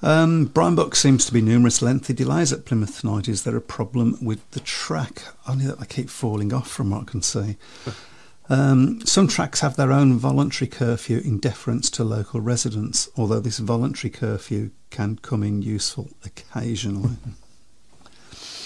[0.00, 3.26] Um, Brian Buck seems to be numerous lengthy delays at Plymouth tonight.
[3.28, 5.22] Is there a problem with the track?
[5.48, 7.56] Only that I keep falling off from what I can see.
[8.50, 13.58] Um, some tracks have their own voluntary curfew in deference to local residents, although this
[13.58, 17.16] voluntary curfew can come in useful occasionally.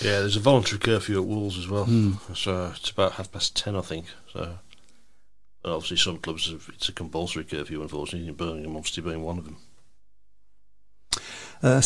[0.01, 1.87] Yeah, there's a voluntary curfew at Wolves as well.
[2.35, 4.07] So it's about half past ten, I think.
[4.33, 7.81] So, and obviously, some clubs have, it's a compulsory curfew.
[7.81, 9.59] Unfortunately, in Birmingham, obviously being one of them.
[11.63, 11.81] Uh,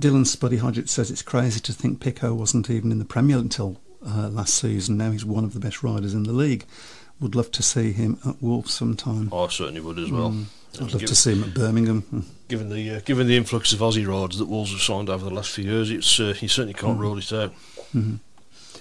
[0.00, 3.78] Dylan Spuddy Hodgett says it's crazy to think Pico wasn't even in the Premier until
[4.06, 4.96] uh, last season.
[4.96, 6.64] Now he's one of the best riders in the league.
[7.20, 9.32] Would love to see him at Wolves sometime.
[9.34, 10.28] I certainly would as well.
[10.74, 12.02] I'd love Given- to see him at Birmingham.
[12.14, 12.24] Mm.
[12.48, 15.34] Given the uh, given the influx of Aussie riders that Wolves have signed over the
[15.34, 17.52] last few years, it's uh, you certainly can't rule it out.
[17.94, 18.20] Mhm.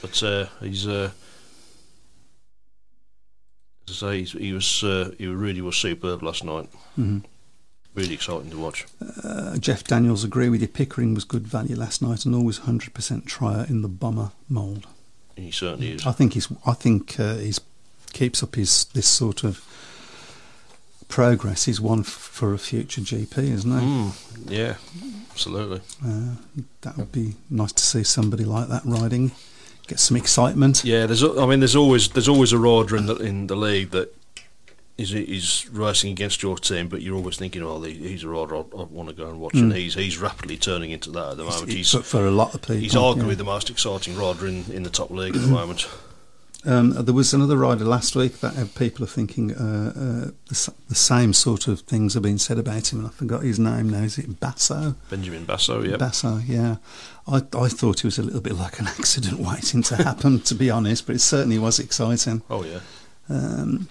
[0.02, 1.10] But uh, he's, uh,
[3.90, 6.70] as I say, he's, he was uh, he really was superb last night.
[6.98, 7.24] Mhm.
[7.96, 8.86] Really exciting to watch.
[9.24, 10.68] Uh, Jeff Daniels agree with you.
[10.68, 14.86] Pickering was good value last night and always 100% trier in the bomber mould.
[15.36, 16.06] He certainly is.
[16.06, 16.48] I think he's.
[16.66, 17.60] I think uh, he's
[18.14, 19.64] keeps up his this sort of
[21.08, 21.66] progress.
[21.66, 23.86] He's one f- for a future GP, isn't he?
[23.86, 24.12] Mm,
[24.50, 24.76] yeah,
[25.32, 25.82] absolutely.
[26.06, 26.36] Uh,
[26.82, 29.32] that would be nice to see somebody like that riding.
[29.88, 30.84] Get some excitement.
[30.84, 31.24] Yeah, there's.
[31.24, 34.14] I mean, there's always there's always a rider in the in the league that
[34.98, 38.58] is is racing against your team, but you're always thinking, oh, he- he's a rider
[38.58, 41.38] I, I want to go and watch, and he's he's rapidly turning into that at
[41.38, 41.72] the moment.
[41.72, 42.78] He's for, for a lot of people.
[42.78, 43.36] he's arguably yeah.
[43.36, 45.88] the most exciting rider in, in the top league at the moment.
[46.68, 50.74] Um, there was another rider last week that uh, people are thinking uh, uh, the,
[50.90, 53.90] the same sort of things have been said about him, and I forgot his name
[53.90, 54.02] now.
[54.04, 54.96] Is it Basso?
[55.10, 55.96] Benjamin Basso, yeah.
[55.96, 56.76] Basso, yeah.
[57.26, 60.56] I, I thought he was a little bit like an accident waiting to happen, to
[60.56, 62.42] be honest, but it certainly was exciting.
[62.50, 62.80] oh yeah.
[63.30, 63.88] Um,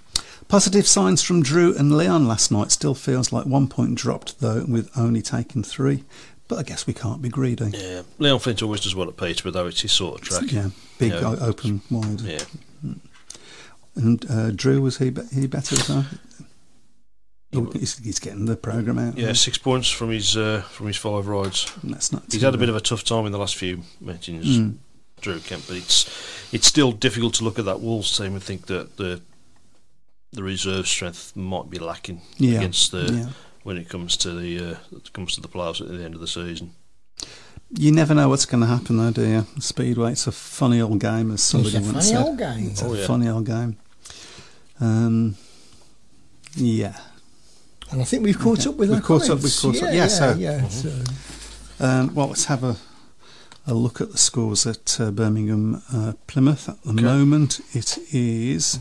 [0.49, 2.73] positive signs from Drew and Leon last night.
[2.73, 6.05] Still feels like one point dropped, though, with only taking three.
[6.48, 7.70] But I guess we can't be greedy.
[7.74, 10.52] Yeah, Leon Flint always does well at Peterborough, though it's his sort of track.
[10.52, 11.20] Yeah, big, Yeah.
[11.28, 12.20] o- open, wide.
[12.20, 12.44] Yeah.
[13.94, 16.06] And uh, Drew, was he be- he better as well?
[17.54, 19.16] Oh, he's, he's getting the programme out.
[19.16, 21.72] Yeah, six points from his uh, from his five rides.
[21.82, 24.59] That's not He's had a bit of a tough time in the last few meetings,
[24.59, 24.76] Mm.
[25.22, 26.04] Drew Kemp, but it's
[26.52, 29.22] it's still difficult to look at that Wolves team and think that the
[30.32, 33.28] the reserve strength might be lacking Yeah, against the yeah.
[33.66, 36.20] When it comes to the uh, it comes to the playoffs at the end of
[36.20, 36.70] the season.
[37.76, 39.46] You never know what's going to happen, though, do you?
[39.61, 42.26] Speedway, it's a funny old game, as somebody It's a once funny said.
[42.26, 42.70] old game.
[42.70, 43.07] It's Oh, a yeah.
[43.07, 43.76] funny old game.
[44.81, 45.35] Um,
[46.55, 46.96] yeah.
[47.90, 48.70] And I think we've caught Okay.
[48.70, 49.83] up with We've our caught up, we've caught up.
[49.83, 50.68] Yeah, Yeah, yeah, so- yeah.
[50.68, 50.90] So,
[51.81, 52.76] Um, well, let's have a
[53.68, 56.68] a look at the scores at uh, Birmingham uh, Plymouth.
[56.68, 57.02] At the Okay.
[57.02, 58.79] moment, it is.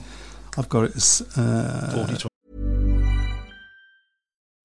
[0.57, 2.27] I've got it as uh, 40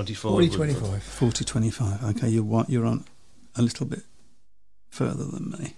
[0.00, 0.30] 24.
[0.30, 1.02] 40 25.
[1.02, 2.04] 40 25.
[2.16, 3.04] Okay, you're, you're on
[3.56, 4.00] a little bit
[4.88, 5.74] further than me.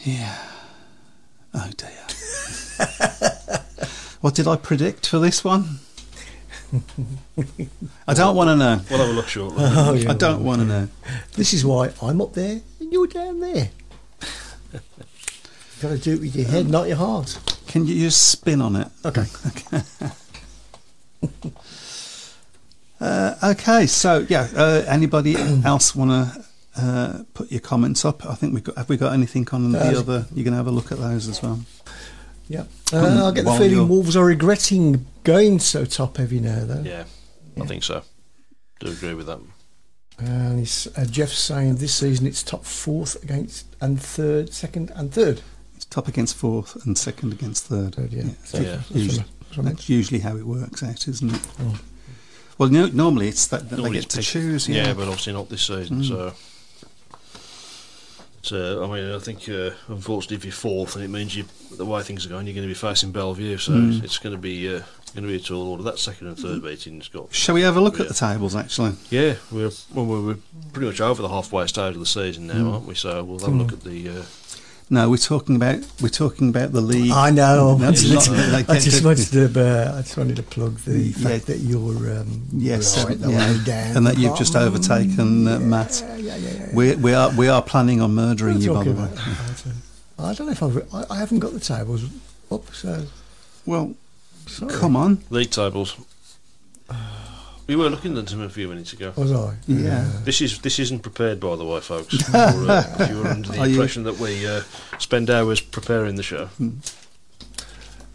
[0.00, 0.36] Yeah.
[1.54, 1.88] Oh dear.
[4.20, 5.78] what did I predict for this one?
[8.06, 8.82] I don't want to know.
[8.90, 9.64] We'll have a look shortly.
[9.66, 10.10] Oh, yeah.
[10.10, 10.88] I don't want to know.
[11.32, 13.70] This is why I'm up there and you're down there.
[14.72, 17.38] You've got to do it with your head, not your heart.
[17.68, 18.88] Can you just spin on it?
[19.02, 19.24] Okay.
[23.00, 26.44] Uh, okay, so yeah, uh, anybody else want to
[26.82, 28.26] uh, put your comments up?
[28.26, 28.76] I think we got.
[28.76, 30.26] Have we got anything on the Uh, other?
[30.34, 31.60] You can have a look at those as well.
[32.48, 32.64] Yeah.
[32.92, 36.80] Uh, I get the feeling you're- Wolves are regretting going so top heavy now, though.
[36.82, 37.04] yeah,
[37.60, 38.02] I think so.
[38.80, 39.38] Do agree with that.
[40.18, 45.12] And he's, uh, Jeff's saying this season it's top fourth against and third, second and
[45.14, 45.42] third.
[45.76, 47.94] It's top against fourth and second against third.
[47.94, 48.24] Third, yeah.
[48.44, 49.22] So Yeah.
[49.56, 49.76] That's usually, what I- that's what I meant.
[49.78, 51.40] that's usually how it works out, isn't it?
[51.60, 51.80] Oh.
[52.58, 54.28] Well, no, normally it's that, that they Normally get to picked.
[54.30, 54.68] choose.
[54.68, 54.88] Yeah.
[54.88, 56.02] Yeah, but obviously not this season.
[56.02, 56.32] So,
[58.40, 61.44] it's, uh, I mean, I think uh, unfortunately, if you're fourth, then it means you
[61.76, 63.58] the way things are going, you're going to be facing Bellevue.
[63.58, 64.80] So it's going to be uh,
[65.14, 65.82] going to be a tall order.
[65.84, 67.32] That second and third meeting's got.
[67.34, 68.02] Shall we have a look Yeah.
[68.02, 68.54] at the tables?
[68.56, 70.36] Actually, Yeah, we're well, we're we're
[70.72, 72.94] pretty much over the halfway stage of the season now, aren't we?
[72.94, 74.08] So we'll have a look at the.
[74.08, 74.22] Uh,
[74.90, 77.10] no, we're talking about we're talking about the league.
[77.12, 77.76] I know.
[77.76, 79.60] No, I just, not, like, I just the- wanted to.
[79.60, 81.28] Uh, I just wanted to plug the Yeah.
[81.28, 83.52] fact that you're um, Yes, right the yeah.
[83.52, 86.02] way down, and that you've just overtaken uh, Matt.
[86.02, 86.74] Yeah, yeah, yeah, yeah.
[86.74, 89.08] We we are we are planning on murdering you, by the way.
[90.20, 90.94] I don't know if I've.
[90.94, 92.04] I, I haven't got the tables
[92.50, 93.06] up, so
[93.66, 93.94] Well,
[94.46, 94.72] sorry.
[94.72, 95.22] come on.
[95.30, 95.96] league tables.
[97.68, 99.12] We were looking at them a few minutes ago.
[99.16, 99.54] Was I?
[99.66, 100.10] Yeah.
[100.24, 102.14] This is this isn't prepared, by the way, folks.
[102.18, 104.62] If you were, uh, if you were under the Are you- impression that we uh,
[104.98, 106.48] spend hours preparing the show,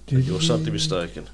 [0.08, 1.28] Did you're sadly mistaken.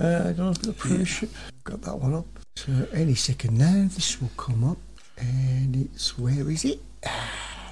[0.00, 1.30] Uh, I don't know if the premiership
[1.64, 2.26] got that one up.
[2.56, 4.78] So any second now, this will come up,
[5.18, 6.80] and it's where is it?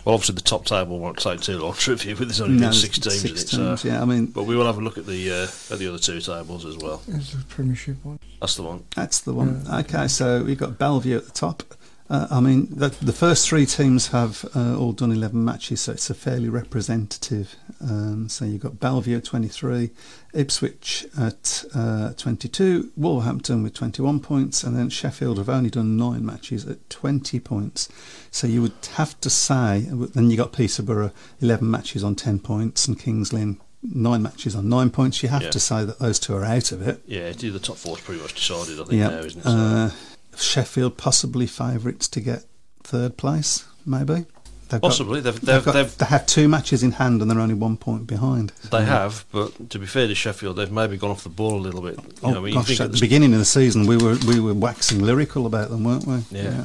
[0.07, 2.71] Well, obviously the top table won't take too long to review, but there's only No,
[2.71, 3.67] six teams six in it.
[3.69, 3.89] teams, So.
[3.89, 5.99] yeah, I mean But we will have a look at the uh, at the other
[5.99, 7.03] two tables as well.
[7.09, 8.19] There's the premiership one.
[8.41, 8.85] That's the one.
[8.95, 9.67] that's the one.
[9.71, 11.63] Okay, so we've got Bellevue at the top.
[12.09, 15.91] Uh, I mean, the, the first three teams have uh, all done 11 matches, so
[15.93, 17.57] it's a fairly representative.
[17.81, 19.91] Um, so you've got Bellevue at 23,
[20.37, 26.25] Ipswich at uh, 22, Wolverhampton with 21 points, and then Sheffield have only done nine
[26.25, 27.89] matches at 20 points.
[28.31, 32.87] So you would have to say, then you got Peterborough 11 matches on 10 points,
[32.87, 35.23] and Kings Lynn nine matches on nine points.
[35.23, 35.51] You have Yeah.
[35.51, 37.03] to say that those two are out of it.
[37.07, 39.09] Yeah, the top four's pretty much decided, I think, Yeah.
[39.09, 39.45] now, isn't it?
[39.45, 39.91] So, Uh,
[40.37, 42.45] Sheffield possibly favourites to get
[42.85, 44.27] third place, maybe.
[44.69, 45.21] They've got- Possibly.
[45.21, 48.07] They've, they've they've, got- they have two matches in hand and they're only one point
[48.07, 48.51] behind.
[48.71, 51.63] they have, but to be fair to Sheffield, they've maybe gone off the ball a
[51.63, 51.97] little bit.
[51.97, 52.67] You Oh know, I mean, you gosh!
[52.69, 55.71] think At the the- beginning of the season, we were we were waxing lyrical about
[55.71, 56.19] them, weren't we?
[56.31, 56.65] Yeah.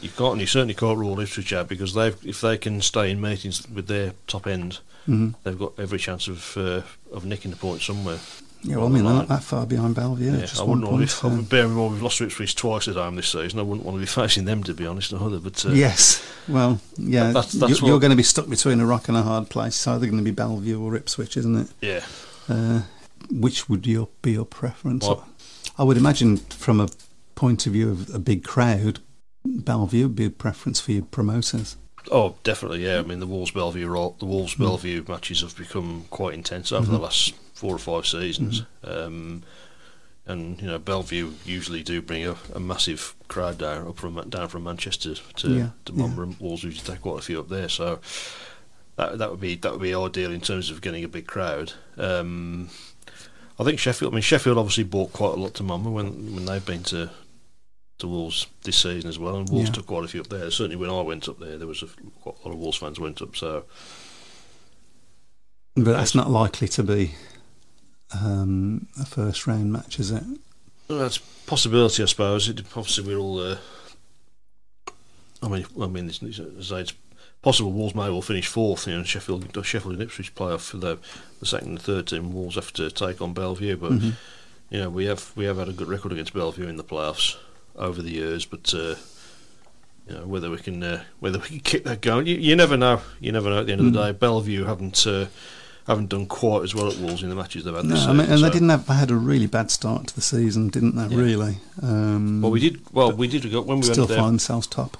[0.00, 3.20] You can't, and you certainly can't rule Ipswich because they've, if they can stay in
[3.22, 5.34] meetings with their top end, Mhm.
[5.44, 8.18] they've got every chance of uh, of nicking a point somewhere.
[8.66, 10.32] Yeah, well, I mean, they're not that far behind Bellevue.
[10.32, 11.28] Yeah, just I wouldn't want to.
[11.28, 13.58] Be, so- bear in mind we've lost Ipswich twice at home this season.
[13.58, 15.38] I wouldn't want to be facing them, to be honest, either.
[15.38, 18.86] But uh, Yes, well, yeah, That's- that's you- you're going to be stuck between a
[18.86, 19.74] rock and a hard place.
[19.76, 21.68] It's either going to be Bellevue or Ipswich, isn't it?
[21.82, 22.00] yeah,
[22.48, 22.82] Uh,
[23.30, 25.06] which would your be your preference?
[25.06, 25.28] Well-
[25.76, 26.88] I would imagine, from a
[27.34, 29.00] point of view of a big crowd,
[29.44, 31.76] Bellevue would be a preference for your promoters.
[32.12, 32.98] oh, definitely, yeah.
[32.98, 33.86] I mean, the Wolves Bellevue
[34.18, 38.62] the Wolves Bellevue matches have become quite intense over the last four or five seasons.
[38.82, 39.42] Um,
[40.26, 44.48] and you know, Bellevue usually do bring a, a massive crowd down up from down
[44.48, 45.98] from Manchester to Yeah, to yeah.
[45.98, 47.68] Monmore and Wolves usually take quite a few up there.
[47.68, 48.00] So
[48.96, 51.72] that that would be that would be ideal in terms of getting a big crowd.
[51.98, 52.70] Um,
[53.58, 54.12] I think Sheffield.
[54.12, 57.10] I mean, Sheffield obviously bought quite a lot to Monmore when when they've been to
[57.98, 59.74] to Wolves this season as well, and Wolves Yeah.
[59.74, 60.50] took quite a few up there.
[60.50, 61.86] Certainly, when I went up there, there was a,
[62.22, 63.36] quite a lot of Wolves fans went up.
[63.36, 63.66] So
[65.76, 67.14] But that's not likely to be
[68.22, 70.22] um, a first round match, is it?
[70.88, 72.48] well, that's a possibility, I suppose.
[72.48, 73.38] It, obviously, we're all.
[73.40, 73.56] Uh,
[75.42, 76.92] I mean, I mean, it's, it's, it's
[77.42, 78.86] possible Wolves may well finish fourth.
[78.86, 80.98] You know, Sheffield, Sheffield and Ipswich play off for the,
[81.40, 82.32] the second and third team.
[82.32, 84.10] Wolves have to take on Bellevue, but Mm-hmm.
[84.70, 87.36] you know, we have we have had a good record against Bellevue in the playoffs
[87.76, 88.72] over the years, but.
[88.74, 88.94] Uh,
[90.06, 92.26] you know whether we can uh, whether we can keep that going.
[92.26, 93.00] You, you never know.
[93.20, 93.60] You never know.
[93.60, 94.04] At the end of the Mm.
[94.04, 95.28] day, Bellevue haven't uh,
[95.86, 98.12] haven't done quite as well at Wolves in the matches they've had No, this I
[98.12, 98.86] mean, season, and they didn't have.
[98.86, 101.14] They had a really bad start to the season, didn't they?
[101.14, 101.22] Yeah.
[101.22, 101.56] Really.
[101.82, 102.80] Um, Well, we did.
[102.92, 104.18] Well, we did when we still went there.
[104.18, 104.96] find themselves top.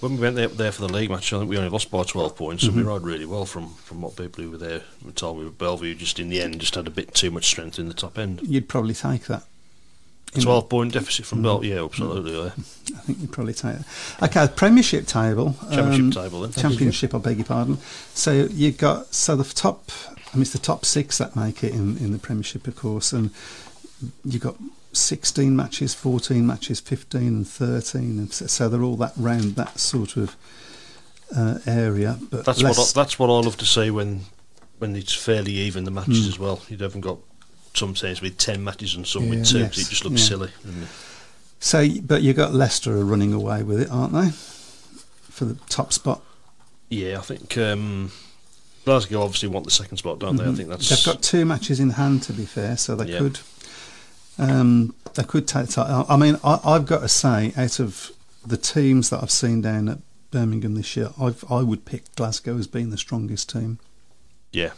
[0.00, 2.04] When we went there, there for the league match, I think we only lost by
[2.04, 2.78] 12 points, Mm-hmm.
[2.78, 5.44] and we rode really well from, from what people who were there were told me.
[5.44, 7.92] But Bellevue just in the end just had a bit too much strength in the
[7.94, 8.40] top end.
[8.42, 9.42] You'd probably take that.
[10.36, 12.32] A 12 point deficit from Bellevue, yeah, absolutely.
[12.36, 12.46] Yeah.
[12.46, 13.86] I think you'd probably take that.
[14.22, 15.56] Okay, Premiership table.
[15.72, 16.52] Championship um, table then.
[16.52, 17.78] Championship, I beg your pardon.
[18.14, 19.90] So you've got so the top.
[20.32, 23.12] I mean, it's the top six that make it in, in the Premiership, of course,
[23.12, 23.30] and
[24.24, 24.54] you've got
[24.92, 29.80] 16 matches, 14 matches, 15 and 13, and so, so they're all that round that
[29.80, 30.36] sort of
[31.36, 32.18] uh, area.
[32.30, 34.20] But That's less, what I, that's what I love to see when
[34.78, 36.28] when it's fairly even the matches Mm.
[36.28, 36.62] as well.
[36.68, 37.18] You haven't got
[37.74, 39.44] some teams with 10 matches and some with Yeah.
[39.44, 39.58] two.
[39.60, 40.26] Yes, It just looks yeah.
[40.28, 40.50] silly.
[41.60, 44.30] So, but you've got Leicester are running away with it, aren't they?
[44.30, 46.22] For the top spot.
[46.88, 48.10] yeah, I think um,
[48.84, 50.44] Glasgow obviously want the second spot, don't they?
[50.44, 50.56] I Mhm.
[50.56, 53.18] think that's They've got two matches in hand, to be fair, so they Yeah.
[53.18, 53.38] could.
[54.38, 56.06] Um, they could take the title.
[56.08, 58.10] I mean, I, I've got to say, out of
[58.46, 59.98] the teams that I've seen down at
[60.30, 63.78] Birmingham this year, I've, I would pick Glasgow as being the strongest team.
[64.52, 64.70] yeah.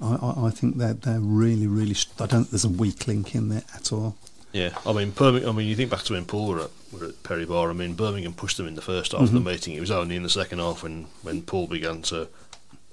[0.00, 1.94] I, I, I think they're they're really really.
[1.94, 2.44] st- I don't.
[2.44, 4.16] think There's a weak link in there at all.
[4.52, 5.50] Yeah, I mean, Birmingham.
[5.50, 7.68] I mean, you think back to when Poole were at, were at Perry Barr.
[7.68, 9.46] I mean, Birmingham pushed them in the first half of the mhm.
[9.46, 9.74] meeting.
[9.74, 12.28] It was only in the second half when, when Poole began to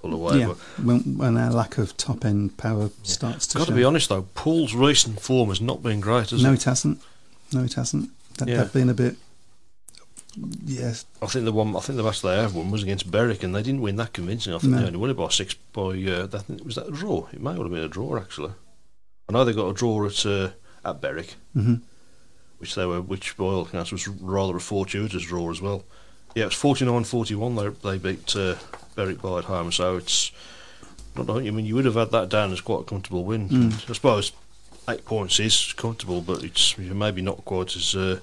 [0.01, 0.39] pull away.
[0.39, 4.09] yeah, when, when our lack of top end power starts to got to be honest
[4.09, 6.51] though, Poole's recent form has not been great, has no, it?
[6.51, 7.01] No, it hasn't.
[7.53, 8.09] No, it hasn't.
[8.39, 8.57] That, Yeah.
[8.57, 9.15] They've been a bit.
[10.65, 13.43] Yes, I think the one, I think the match they have won was against Berwick,
[13.43, 14.55] and they didn't win that convincingly.
[14.55, 14.79] I think No.
[14.79, 15.53] they only won it by six.
[15.53, 17.27] By uh, that, was that a draw?
[17.31, 18.51] It might have been a draw actually.
[19.29, 20.49] I know they got a draw at uh,
[20.83, 21.81] at Berwick, Mhm.
[22.57, 25.83] which they were, which by all accounts was rather a fortuitous draw as well.
[26.35, 28.55] Yeah, it was 49-41 They they beat uh,
[28.95, 30.31] Berwick by at home, so it's
[31.15, 31.29] not.
[31.29, 33.49] I mean, you would have had that down as quite a comfortable win.
[33.49, 33.89] Mm.
[33.89, 34.31] I suppose
[34.89, 38.19] eight points is comfortable, but it's maybe not quite as uh,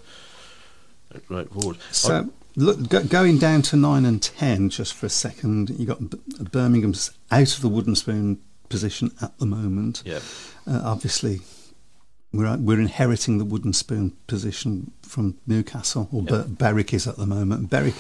[1.19, 1.79] straightforward.
[1.91, 6.11] So, look, go, going down to nine and ten, just for a second, you got
[6.11, 6.19] B-
[6.51, 8.39] Birmingham's out of the wooden spoon
[8.69, 10.03] position at the moment.
[10.05, 10.21] yeah.
[10.67, 11.41] Uh, obviously,
[12.33, 16.23] we're we're inheriting the wooden spoon position from Newcastle, or.
[16.23, 17.71] Ber- Berwick is at the moment.
[17.71, 17.95] Berwick,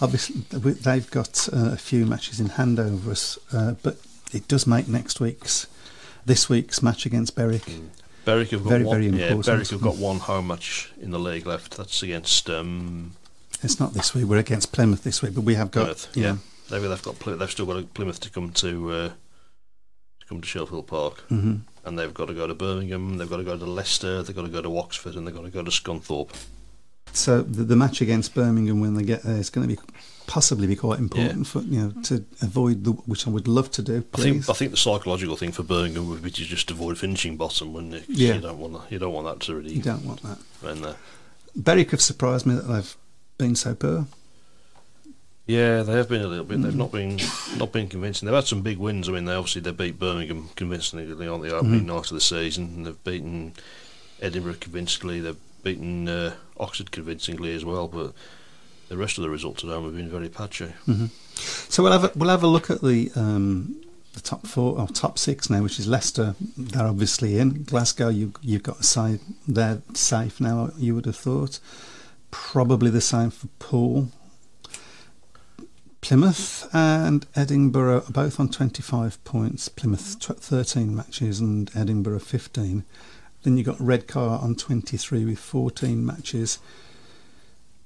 [0.00, 3.96] obviously, they've got uh, a few matches in hand over us, uh, but
[4.32, 5.66] it does make next week's,
[6.24, 7.62] this week's match against Berwick.
[8.24, 9.46] Berwick have got Very, one, very Yeah, important.
[9.46, 11.76] Berwick have got one home match in the league left.
[11.76, 13.12] That's against um,
[13.62, 14.24] It's not this week.
[14.24, 16.08] We're against Plymouth this week, but we have got Plymouth.
[16.14, 16.36] Yeah,
[16.70, 19.08] they've, they've got they've still got Plymouth to come to uh,
[20.20, 21.56] to come to Sheffield Park, hmm
[21.86, 23.18] and they've got to go to Birmingham.
[23.18, 24.22] They've got to go to Leicester.
[24.22, 26.30] They've got to go to Oxford, and they've got to go to Scunthorpe.
[27.12, 29.80] So the, the match against Birmingham when they get there is going to be
[30.26, 31.44] possibly be quite important Yeah.
[31.44, 34.04] for you know to avoid the which I would love to do.
[34.14, 37.36] I think I think the psychological thing for Birmingham would be to just avoid finishing
[37.36, 38.04] bottom, wouldn't it?
[38.08, 38.34] Yeah.
[38.34, 38.90] You don't want that.
[38.92, 40.38] You don't want that to really you don't want that.
[40.62, 40.96] there.
[41.56, 42.96] Berwick have surprised me that they've
[43.38, 44.06] been so poor.
[45.46, 46.58] Yeah, they have been a little bit.
[46.58, 46.62] Mm.
[46.62, 47.20] They've not been
[47.58, 48.24] not been convincing.
[48.26, 49.08] They've had some big wins.
[49.08, 51.86] I mean, they obviously they beat Birmingham convincingly on the opening Mhm.
[51.86, 52.64] night of the season.
[52.76, 53.52] And they've beaten
[54.22, 55.20] Edinburgh convincingly.
[55.20, 57.88] They've beaten uh, Oxford convincingly as well.
[57.88, 58.14] But
[58.88, 60.72] the rest of the results at home have been very patchy.
[60.86, 61.06] hmm
[61.36, 63.80] So we'll have a, we'll have a look at the um,
[64.14, 66.34] the top four or top six now, which is Leicester.
[66.56, 68.08] They're obviously in Glasgow.
[68.08, 69.18] You you've got a say
[69.48, 70.70] they're safe now.
[70.76, 71.58] You would have thought.
[72.30, 74.08] Probably the same for Poole.
[76.00, 79.68] Plymouth and Edinburgh are both on 25 points.
[79.70, 82.84] Plymouth tw- 13 matches and Edinburgh 15.
[83.42, 86.58] Then you've got Redcar on 23 with 14 matches.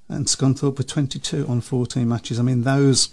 [0.09, 2.39] And Scunthorpe with 22 on 14 matches.
[2.39, 3.11] I mean, those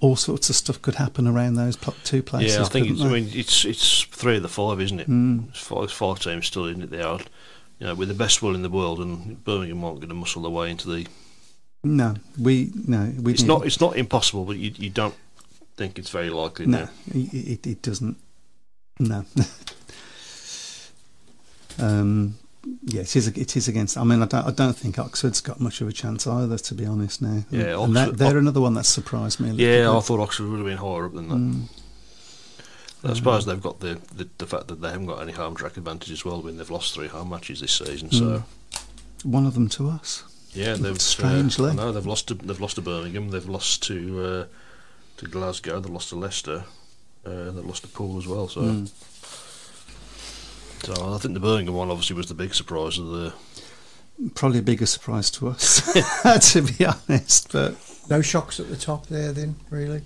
[0.00, 2.56] all sorts of stuff could happen around those two places.
[2.56, 5.08] yeah, I think it's, I mean it's it's three of the five, isn't it?
[5.08, 5.48] Mm.
[5.50, 6.90] It's five, five teams still in it.
[6.90, 7.20] They are,
[7.78, 10.42] you know, with the best will in the world, and Birmingham aren't going to muscle
[10.42, 11.06] their way into the.
[11.82, 13.32] no, we no, we.
[13.32, 15.14] It's not it's not impossible, but you you don't
[15.76, 16.66] think it's very likely.
[16.66, 16.90] No, now.
[17.14, 18.16] it, it, it doesn't.
[18.98, 19.24] No.
[21.78, 22.38] um,
[22.84, 23.28] yeah, it is.
[23.28, 23.96] It is against.
[23.96, 24.46] I mean, I don't.
[24.46, 26.58] I don't think Oxford's got much of a chance either.
[26.58, 27.44] To be honest, now.
[27.50, 29.50] Yeah, and that, they're another one that surprised me.
[29.50, 31.34] A little Yeah, I thought Oxford would have been higher up than that.
[31.34, 31.68] Mm.
[33.04, 35.76] I suppose they've got the, the the fact that they haven't got any home track
[35.76, 36.42] advantage as well.
[36.42, 38.42] When they've lost three home matches this season, so
[39.22, 40.24] One of them to us.
[40.52, 41.70] yeah, they've Strangely.
[41.70, 44.44] Uh, know they've lost to they've lost to Birmingham, they've lost to uh,
[45.18, 46.64] to Glasgow, they've lost to Leicester,
[47.24, 48.48] uh, they've lost to Poole as well.
[48.48, 48.90] So, Mm.
[50.82, 53.32] So I think the Birmingham one obviously was the big surprise of the.
[54.34, 55.82] Probably a bigger surprise to us,
[56.52, 57.52] to be honest.
[57.52, 57.76] But
[58.08, 60.02] No shocks at the top there, then, really.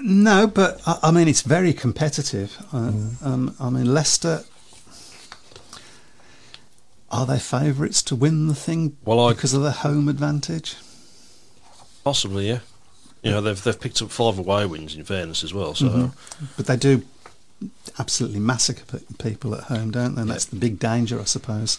[0.00, 2.56] no, but I, I mean, it's very competitive.
[2.72, 3.26] Uh, Mm.
[3.26, 4.44] um, I mean, Leicester.
[7.10, 10.76] Are they favourites to win the thing Well, I because of the home advantage?
[12.02, 12.58] possibly yeah.
[13.22, 15.74] You know they've they've picked up five away wins in fairness as well.
[15.74, 16.12] So Mhm.
[16.56, 17.02] But they do
[17.98, 20.22] absolutely massacre people at home, don't they?
[20.22, 21.78] And that's the big danger, I suppose.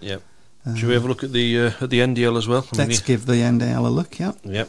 [0.00, 0.18] yeah.
[0.66, 2.66] Uh, Should we have a look at the uh, at the NDL as well?
[2.72, 4.18] I Let's give the NDL a look.
[4.18, 4.32] Yeah.
[4.42, 4.68] Yep.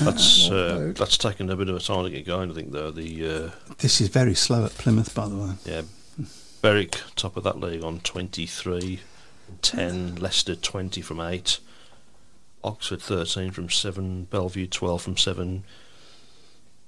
[0.00, 2.50] That's Uh, uh, that's taken a bit of a time to get going.
[2.50, 5.52] I think though the uh, This is very slow at Plymouth, by the way.
[5.64, 5.82] yeah
[6.62, 9.00] Berwick top of that league on twenty three,
[9.62, 11.58] ten Leicester twenty from eight,
[12.62, 15.64] Oxford thirteen from seven, Bellevue twelve from seven.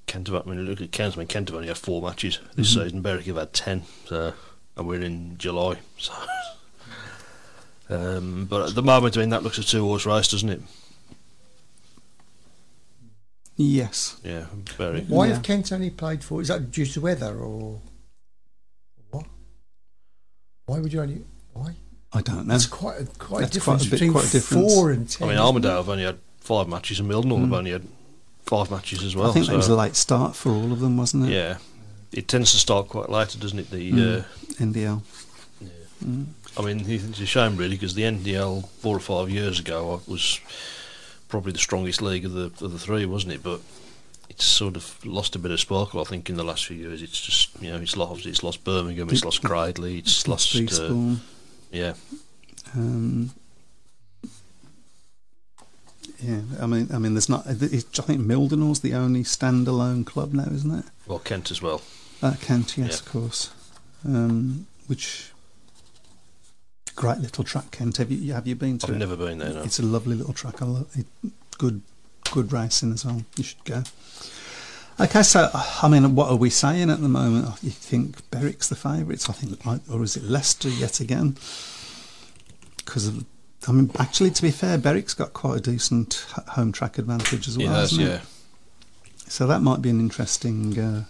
[0.06, 1.14] Canterbury, I mean, look at Kent.
[1.16, 2.84] I mean, Kent have only had four matches this Mhm.
[2.84, 3.02] season.
[3.02, 4.32] Berwick have had ten, so,
[4.76, 5.78] and we're in July.
[5.98, 6.12] So,
[7.90, 10.62] um, but at the moment, I mean, that looks a two-horse race, doesn't it?
[13.56, 14.16] Yes.
[14.22, 14.46] Yeah,
[14.76, 15.06] Berwick.
[15.08, 15.34] Why Yeah.
[15.34, 16.42] have Kent only played four?
[16.42, 17.80] Is that due to weather or
[19.10, 19.24] what?
[20.66, 21.24] Why would you only?
[21.54, 21.74] Why?
[22.12, 22.52] I don't know.
[22.52, 24.74] That's quite a, quite a difference quite a bit- between quite a difference.
[24.74, 25.26] four and ten.
[25.26, 25.76] I mean, isn't Armadale it?
[25.76, 27.56] have only had five matches, and Mildenhall have Mm.
[27.56, 27.88] only had
[28.46, 29.30] five matches as well.
[29.30, 31.32] I think so, that was a late start for all of them, wasn't it?
[31.32, 31.58] Yeah,
[32.12, 33.70] it tends to start quite later, doesn't it?
[33.70, 34.20] The Mm.
[34.20, 34.24] uh,
[34.64, 35.02] NDL.
[36.58, 40.40] I mean, it's a shame really because the NDL four or five years ago was
[41.28, 43.42] probably the strongest league of the of the three, wasn't it?
[43.42, 43.60] But
[44.28, 46.00] it's sort of lost a bit of sparkle.
[46.00, 48.64] I think in the last few years, it's just you know it's lost it's lost
[48.64, 51.16] Birmingham, it's lost Cradley, it's lost uh,
[51.72, 51.94] yeah.
[52.74, 53.30] Um,
[56.20, 57.44] yeah, I mean, I mean, there's not.
[57.46, 60.84] It's, I think Mildenhall's the only standalone club now, isn't it?
[61.06, 61.82] Well, Kent as well.
[62.22, 62.94] Uh, Kent, yes, Yeah.
[62.98, 63.50] of course.
[64.04, 65.32] Um, which
[66.94, 67.98] great little track, Kent.
[67.98, 68.98] Have you have you been to I've it?
[68.98, 69.52] never been there.
[69.52, 69.62] No.
[69.62, 70.62] It's a lovely little track.
[70.62, 71.06] I love it.
[71.58, 71.82] Good,
[72.32, 73.22] good racing as well.
[73.36, 73.82] You should go.
[74.98, 75.50] Okay, so
[75.82, 77.62] I mean, what are we saying at the moment?
[77.62, 79.28] You think Berwick's the favourites?
[79.28, 79.60] I think,
[79.92, 81.36] or is it Leicester yet again?
[82.78, 83.24] Because of,
[83.68, 87.56] I mean, actually, to be fair, Berwick's got quite a decent home track advantage as
[87.56, 87.74] It well.
[87.74, 88.14] has, hasn't yeah.
[88.16, 88.22] it?
[89.30, 90.78] So that might be an interesting.
[90.78, 91.04] Uh,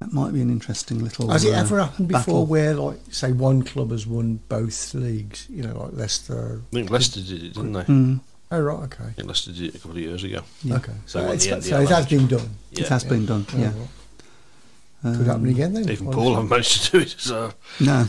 [0.00, 1.30] that might be an interesting little.
[1.30, 2.46] Has it uh, ever happened before battle.
[2.46, 5.46] where, like, say, one club has won both leagues?
[5.48, 6.60] You know, like Leicester.
[6.70, 7.82] I think Leicester did it, didn't they?
[7.84, 8.20] Mm,
[8.52, 9.04] Oh, right, okay.
[9.04, 10.42] I think Leicester did it a couple of years ago.
[10.62, 10.76] Yeah.
[10.76, 10.92] Okay.
[11.06, 12.50] So So, it's, so it has like- been done.
[12.72, 13.44] it has been done.
[13.52, 13.66] Oh, Yeah.
[13.68, 15.16] right.
[15.16, 15.88] Could happen Um, again then.
[15.90, 17.14] Even Poole haven't managed to do it.
[17.18, 18.06] So No.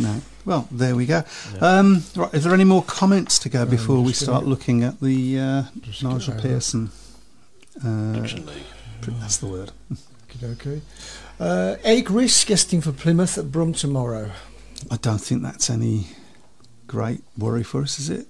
[0.00, 0.20] No.
[0.44, 1.22] Well, there we go.
[1.60, 5.00] Um, right, is there any more comments to go before we start gonna- looking at
[5.00, 5.62] the uh,
[6.02, 6.34] Nigel.
[6.40, 6.90] Pearson?
[7.84, 8.64] Uh, League.
[9.20, 9.72] that's the word.
[10.42, 10.80] Okay.
[11.38, 14.30] Uh, Erik Riss guesting for Plymouth at Brum tomorrow.
[14.90, 16.08] I don't think that's any
[16.86, 18.26] great worry for us, is it?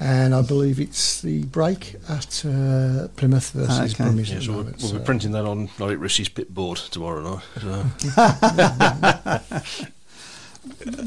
[0.00, 4.04] And I believe it's the break at uh, Plymouth versus Okay.
[4.04, 6.78] Brummies Yeah, so we'll, moment, we'll so- be printing that on Erik Riss's pit board
[6.78, 7.42] tomorrow night.
[7.60, 7.84] So.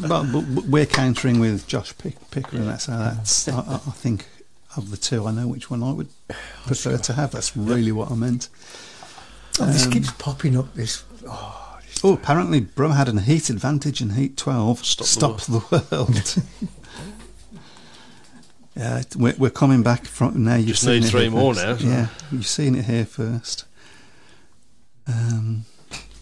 [0.08, 2.66] but, but we're countering with Josh Pick, Pickering.
[2.66, 3.48] That's how that's.
[3.48, 4.26] I, I I think
[4.76, 6.10] of the two, I know which one I would
[6.66, 7.32] prefer to have.
[7.32, 8.50] That's really what I meant.
[9.60, 10.74] Oh, this Um, keeps popping up.
[10.76, 11.04] This.
[11.28, 11.64] Oh,
[12.04, 14.86] Oh, apparently Brum had a heat advantage in Heat 12.
[14.86, 16.36] Stop the Stop the world.
[18.78, 20.56] yeah, we're, we're coming back from now.
[20.56, 21.66] You've Just seen need it three here more first.
[21.66, 23.66] now, so- Yeah, you've seen it here first.
[25.08, 25.66] Um,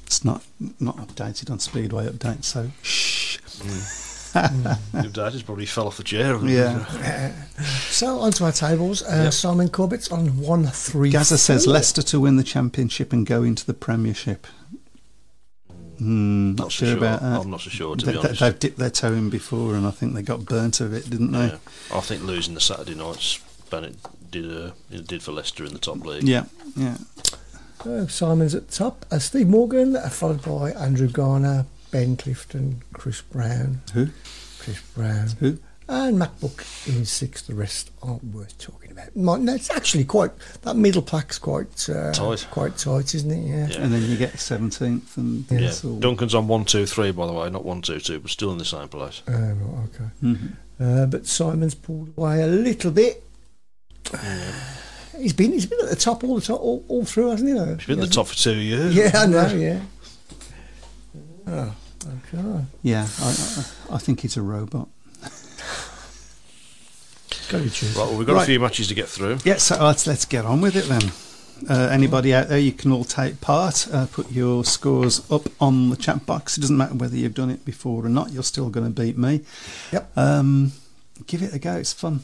[0.05, 0.43] it's not
[0.79, 3.37] not updated on Speedway update, so shh.
[4.35, 6.25] Your dad has probably fell off the chair.
[6.33, 6.55] haven't he?
[6.55, 7.33] Yeah.
[7.89, 9.01] So onto our tables.
[9.01, 9.33] Uh, Yep.
[9.33, 11.09] Simon Corbett's on one three.
[11.09, 11.65] Gaza says.
[11.65, 14.45] Leicester to win the championship and go into the Premiership.
[15.97, 16.97] Hmm, not, Not so sure, sure.
[16.97, 17.41] about that.
[17.41, 19.85] I'm not so sure, to they, be honest, they've dipped their toe in before, and
[19.85, 21.47] I think they got burnt of it, didn't they?
[21.47, 21.57] Yeah.
[21.93, 23.39] I think losing the Saturday nights,
[23.69, 23.95] Bennett
[24.31, 26.23] did uh, it did for Leicester in the top league.
[26.23, 26.97] Yeah, yeah.
[27.83, 29.05] So Simon's at the top.
[29.11, 34.07] Uh, Steve Morgan, uh, followed by Andrew Garner, Ben Clifton, Chris Brown, Who?
[34.59, 35.59] Chris Brown, Who?
[35.87, 37.47] And MacBook Book in sixth.
[37.47, 39.15] The rest aren't worth talking about.
[39.15, 40.31] My, no, it's actually quite
[40.63, 42.47] that middle plaque's quite uh, Tight.
[42.51, 43.47] quite tight, isn't it?
[43.47, 43.67] Yeah.
[43.67, 43.83] Yeah.
[43.83, 45.67] And then you get 17th, and Yeah.
[45.67, 45.99] it's all.
[45.99, 48.57] Duncan's on one, two, three, by the way, not one, two, two, but still in
[48.57, 49.21] the same place.
[49.27, 50.09] Uh, right, okay.
[50.23, 50.51] Mhm.
[50.79, 53.23] Uh, but Simon's pulled away a little bit.
[55.17, 57.55] He's been he's been at the top all the top all, all through, hasn't he?
[57.55, 57.75] Though?
[57.75, 58.93] He's been at the top for two years.
[58.95, 59.47] Yeah, I know.
[59.47, 59.79] Yeah.
[61.47, 61.75] Oh,
[62.33, 62.65] okay.
[62.81, 64.89] Yeah, I, I, I think he's a robot.
[67.49, 67.85] Got to.
[67.85, 68.43] Right, well, we've got Right.
[68.43, 69.37] a few matches to get through.
[69.43, 71.11] Yeah, so let's let's get on with it then.
[71.69, 73.87] Uh, anybody out there, you can all take part.
[73.91, 76.57] Uh, put your scores up on the chat box.
[76.57, 78.31] It doesn't matter whether you've done it before or not.
[78.31, 79.41] You're still going to beat me.
[79.93, 80.11] Yep.
[80.17, 80.73] Um,
[81.27, 81.73] give it a go.
[81.77, 82.21] It's fun.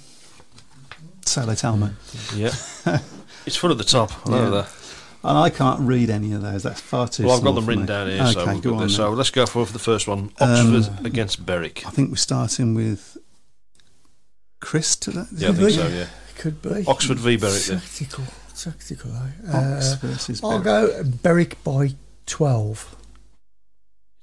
[1.26, 1.89] So they tell me.
[2.36, 2.51] Yeah.
[3.45, 4.11] it's full at the top.
[4.28, 4.49] I know Yeah.
[4.49, 4.69] that.
[5.24, 6.63] And I can't read any of those.
[6.63, 7.26] That's far too.
[7.28, 7.88] Well, I've got them written me.
[7.88, 8.80] down here, Okay, so we've go on.
[8.80, 8.89] then.
[8.89, 10.32] So let's go for the first one.
[10.39, 11.86] Um, Oxford against Berwick.
[11.86, 13.17] I think we're starting with
[14.62, 15.26] Chris today.
[15.36, 16.05] Yeah, I think so, yeah.
[16.38, 16.86] Could be.
[16.88, 17.62] Oxford v Berwick.
[17.64, 18.24] Tactical.
[18.55, 19.51] Tactical, eh?
[19.53, 20.64] Ox Uh, versus I'll Berwick.
[20.64, 21.95] go Berwick by
[22.28, 22.95] 12.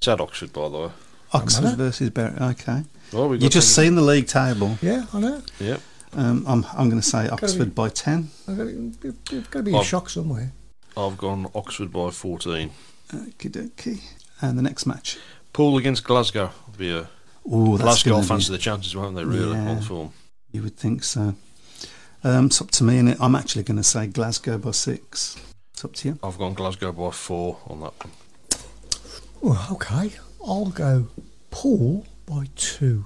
[0.00, 0.90] It's at Oxford, by the way.
[1.32, 2.40] Oxford versus Berwick.
[2.40, 2.84] Okay.
[3.12, 4.78] Well, we've You just seen the league table.
[4.80, 5.42] Yeah, I know.
[5.60, 5.78] Yeah.
[6.14, 8.30] Um, I'm I'm going to say be- Oxford by ten.
[8.46, 8.66] I've got
[9.26, 9.82] to, got to be a Oh.
[9.82, 10.52] shock somewhere.
[10.96, 12.70] I've gone Oxford by 14.
[13.12, 14.00] Okie dokie.
[14.40, 15.18] And the next match.
[15.52, 16.50] Poole against Glasgow.
[16.66, 17.08] will Be a
[17.50, 19.24] Oh, that's Glasgow gonna fancy be, the chances, won't they?
[19.24, 19.68] Really, Yeah.
[19.70, 20.12] on form.
[20.52, 21.34] You would think so.
[22.24, 25.36] Um, it's up to me, and I'm actually going to say Glasgow by six.
[25.72, 26.18] It's up to you.
[26.22, 27.92] I've gone Glasgow by four on that
[29.42, 29.58] one.
[29.70, 30.12] Okay.
[30.44, 31.06] I'll go
[31.50, 33.04] Poole by 2.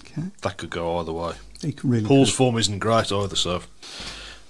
[0.00, 0.22] Okay.
[0.42, 1.34] That could go either way.
[1.60, 2.36] You can really Poole's could.
[2.36, 3.62] form isn't great either, so.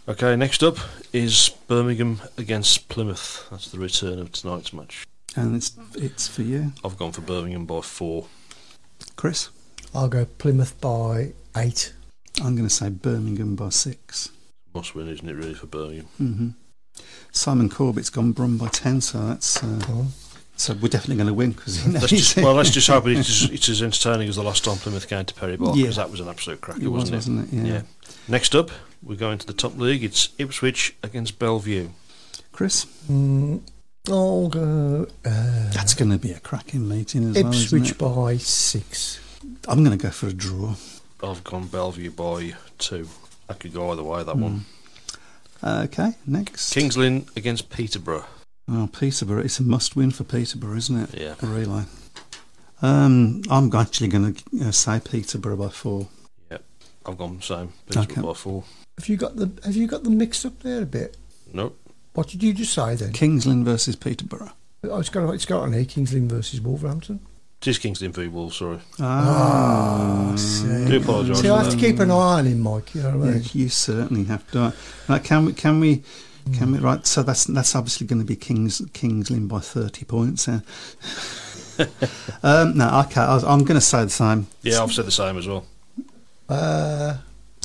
[0.06, 0.76] Okay, next up
[1.12, 3.46] is Birmingham against Plymouth.
[3.50, 5.06] That's the return of tonight's match.
[5.36, 8.26] and it's it's for you, I've gone for Birmingham by four.
[9.16, 9.48] Chris.
[9.94, 11.92] I'll go Plymouth by 8.
[12.42, 14.30] I'm going to say Birmingham by six.
[14.74, 16.06] Must win, isn't it, really, for Birmingham?
[16.18, 16.48] hmm
[17.32, 19.62] Simon Corbett's gone Brum by 10, so that's.
[19.62, 20.06] Uh, Oh.
[20.56, 23.68] so we're definitely going to win because Let's just, well, let's just hope it's, it's
[23.68, 25.82] as entertaining as the last time Plymouth came to Perry Barr, Yeah.
[25.84, 27.52] because that was an absolute cracker, it was, wasn't it?
[27.52, 27.68] wasn't it?
[27.72, 27.82] Yeah.
[28.28, 28.70] Next up,
[29.02, 30.04] we're going to the top league.
[30.04, 31.88] It's Ipswich against Bellevue.
[32.52, 33.62] Chris, Mm,
[34.08, 38.28] I'll go uh, that's going to be a cracking meeting as Ipswich well.
[38.28, 39.18] Isn't by six.
[39.66, 40.74] I'm going to go for a draw.
[41.24, 43.08] I've gone Bellevue by two.
[43.48, 44.42] I could go either way, that Hmm.
[44.42, 44.64] one.
[45.62, 46.72] Okay, next.
[46.74, 48.26] Kings Lynn against Peterborough.
[48.70, 49.42] Oh, Peterborough.
[49.42, 51.20] It's a must win for Peterborough, isn't it?
[51.20, 51.34] Yeah.
[51.42, 51.84] Really.
[52.82, 56.08] Um, I'm actually going to uh, say Peterborough by four.
[57.06, 57.72] I've gone same.
[57.86, 58.20] Peterborough Okay.
[58.22, 58.64] by four.
[58.98, 61.18] Have you got the Have you got them mixed up there a bit?
[61.52, 61.78] Nope.
[62.14, 63.12] What did you just say then?
[63.12, 64.52] Kings Lynn versus Peterborough.
[64.84, 67.20] Oh, it's got it's got on here Kings Lynn versus Wolverhampton.
[67.64, 68.78] It is Kings Lynn v Wolves, sorry.
[69.00, 70.84] Ah, see.
[70.84, 72.94] Do apologise See, for I have to keep an eye on him, Mike.
[72.94, 73.44] You know what I Yeah, mean?
[73.54, 74.74] you certainly have to.
[75.08, 75.54] Right, can we?
[75.54, 76.02] Can we?
[76.52, 76.78] Can we?
[76.78, 77.06] Right.
[77.06, 80.46] So that's that's obviously going to be Kings Kings Lynn by thirty points.
[80.46, 80.60] Yeah.
[82.42, 83.22] um, no, okay.
[83.22, 84.46] I was, I'm going to say the same.
[84.60, 85.64] Yeah, I've said the same as well.
[86.50, 87.16] Uh,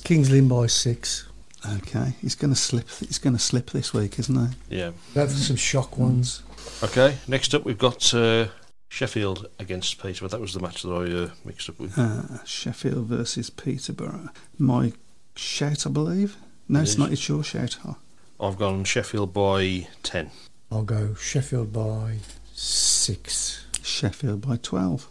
[0.05, 1.27] Kings Lynn by six.
[1.73, 2.87] Okay, he's going to slip.
[2.99, 4.77] He's going to slip this week, isn't he?
[4.77, 4.91] Yeah.
[5.15, 6.41] Have some shock ones.
[6.81, 8.47] Okay, next up we've got uh,
[8.89, 10.29] Sheffield against Peterborough.
[10.29, 11.97] That was the match that I uh, mixed up with.
[11.97, 14.29] Uh, Sheffield versus Peterborough.
[14.57, 14.93] My
[15.35, 16.35] shout, I believe.
[16.67, 16.97] No, it's Yes.
[16.97, 17.11] not.
[17.11, 17.77] It's your shout.
[17.85, 17.95] Oh,
[18.39, 20.31] I've gone Sheffield by 10.
[20.71, 22.17] I'll go Sheffield by
[22.53, 23.65] six.
[23.81, 25.07] Sheffield by twelve.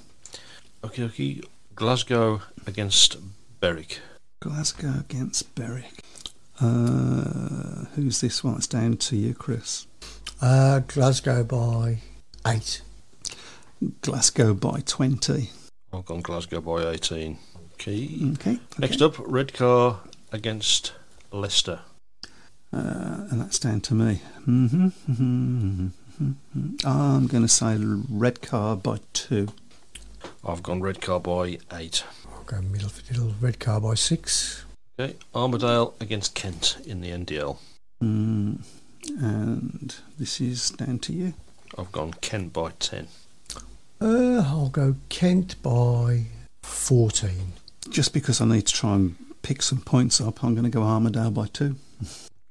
[0.84, 1.40] Okay, okay.
[1.74, 3.16] Glasgow against
[3.60, 3.98] Berwick.
[4.40, 6.04] Glasgow against Berwick.
[6.60, 8.56] Uh, who's this one?
[8.56, 9.86] It's down to you, Chris.
[10.40, 11.98] Uh, Glasgow by
[12.46, 12.82] eight.
[14.02, 15.50] Glasgow by twenty.
[15.92, 17.38] I've gone Glasgow by 18.
[17.74, 18.10] Okay.
[18.34, 18.58] Okay.
[18.78, 19.04] Next okay.
[19.06, 20.00] up, Redcar
[20.32, 20.92] against
[21.32, 21.80] Leicester.
[22.72, 24.16] Uh, and that's down to me.
[24.44, 24.88] hmm
[26.84, 29.48] I'm going to say Redcar by two.
[30.44, 32.04] I've gone Redcar by 8.
[32.34, 34.64] I'll go middle middle Redcar by six.
[34.98, 35.14] Okay.
[35.34, 37.58] Armadale against Kent in the NDL.
[38.02, 38.64] Mm,
[39.20, 41.34] and this is down to you.
[41.78, 43.06] I've gone Kent by 10.
[44.00, 46.24] Uh, I'll go Kent by
[46.62, 47.52] fourteen.
[47.90, 50.82] Just because I need to try and pick some points up, I'm going to go
[50.82, 51.76] Armadale by two.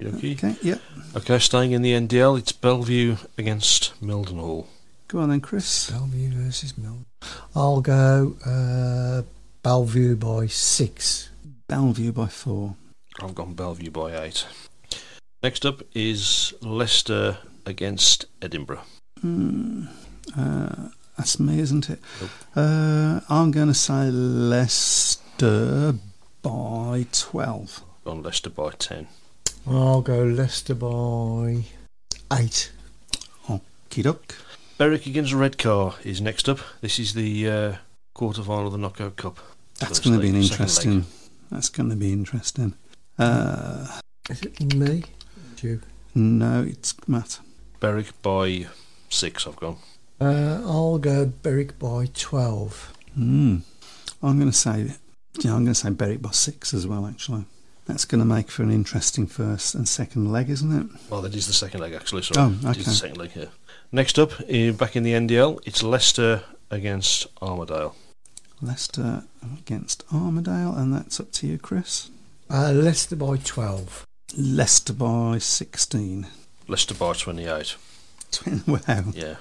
[0.04, 0.34] Okay.
[0.34, 0.82] Okay, yep.
[1.16, 4.68] Okay, staying in the NDL, it's Bellevue against Mildenhall.
[5.08, 5.89] Go on then, Chris.
[5.89, 7.00] Bellevue versus Mill.
[7.56, 9.24] I'll go uh,
[9.64, 11.30] Bellevue by six.
[11.68, 12.76] Bellevue by four.
[13.22, 14.45] I've gone Bellevue by 8.
[15.41, 18.84] Next up is Leicester against Edinburgh.
[19.24, 19.88] Mm,
[20.38, 21.99] uh, that's me, isn't it?
[22.22, 22.30] Nope.
[22.55, 25.95] Uh, I'm going to say Leicester
[26.41, 27.84] by 12.
[28.05, 29.07] Gone Leicester by 10.
[29.68, 31.63] I'll go Leicester by
[32.34, 32.72] eight.
[33.89, 34.36] Kiduk.
[34.78, 36.59] Berwick against Redcar is next up.
[36.82, 37.76] This is the uh,
[38.13, 39.39] quarter final of the Knockout Cup.
[39.80, 40.93] That's going to be an interesting.
[40.95, 41.03] leg.
[41.49, 42.74] That's going to be interesting.
[43.18, 43.99] Uh,
[44.30, 45.03] Is it me?
[45.61, 45.82] You.
[46.13, 47.39] no, it's Matt.
[47.80, 48.68] Berwick by
[49.09, 49.78] 6, I've gone.
[50.20, 52.93] Uh, I'll go Berwick by twelve.
[53.18, 53.61] Mm.
[54.24, 54.91] I'm going to say,
[55.39, 57.05] yeah, I'm going to say Berwick by six as well.
[57.05, 57.45] Actually,
[57.86, 60.88] that's going to make for an interesting first and second leg, isn't it?
[61.11, 62.24] Well, that is the second leg, actually.
[62.24, 62.41] Sorry.
[62.63, 62.91] Oh, It is the okay.
[62.91, 63.49] second leg here.
[63.91, 67.95] Next up, uh, back in the NDL, it's Leicester against Armadale.
[68.61, 69.24] Leicester
[69.59, 72.09] against Armadale, and that's up to you, Chris.
[72.49, 74.03] Uh, Leicester by twelve.
[74.36, 76.28] Leicester by 16.
[76.68, 77.78] Leicester by 28.
[78.68, 79.04] wow.
[79.14, 79.36] Yeah.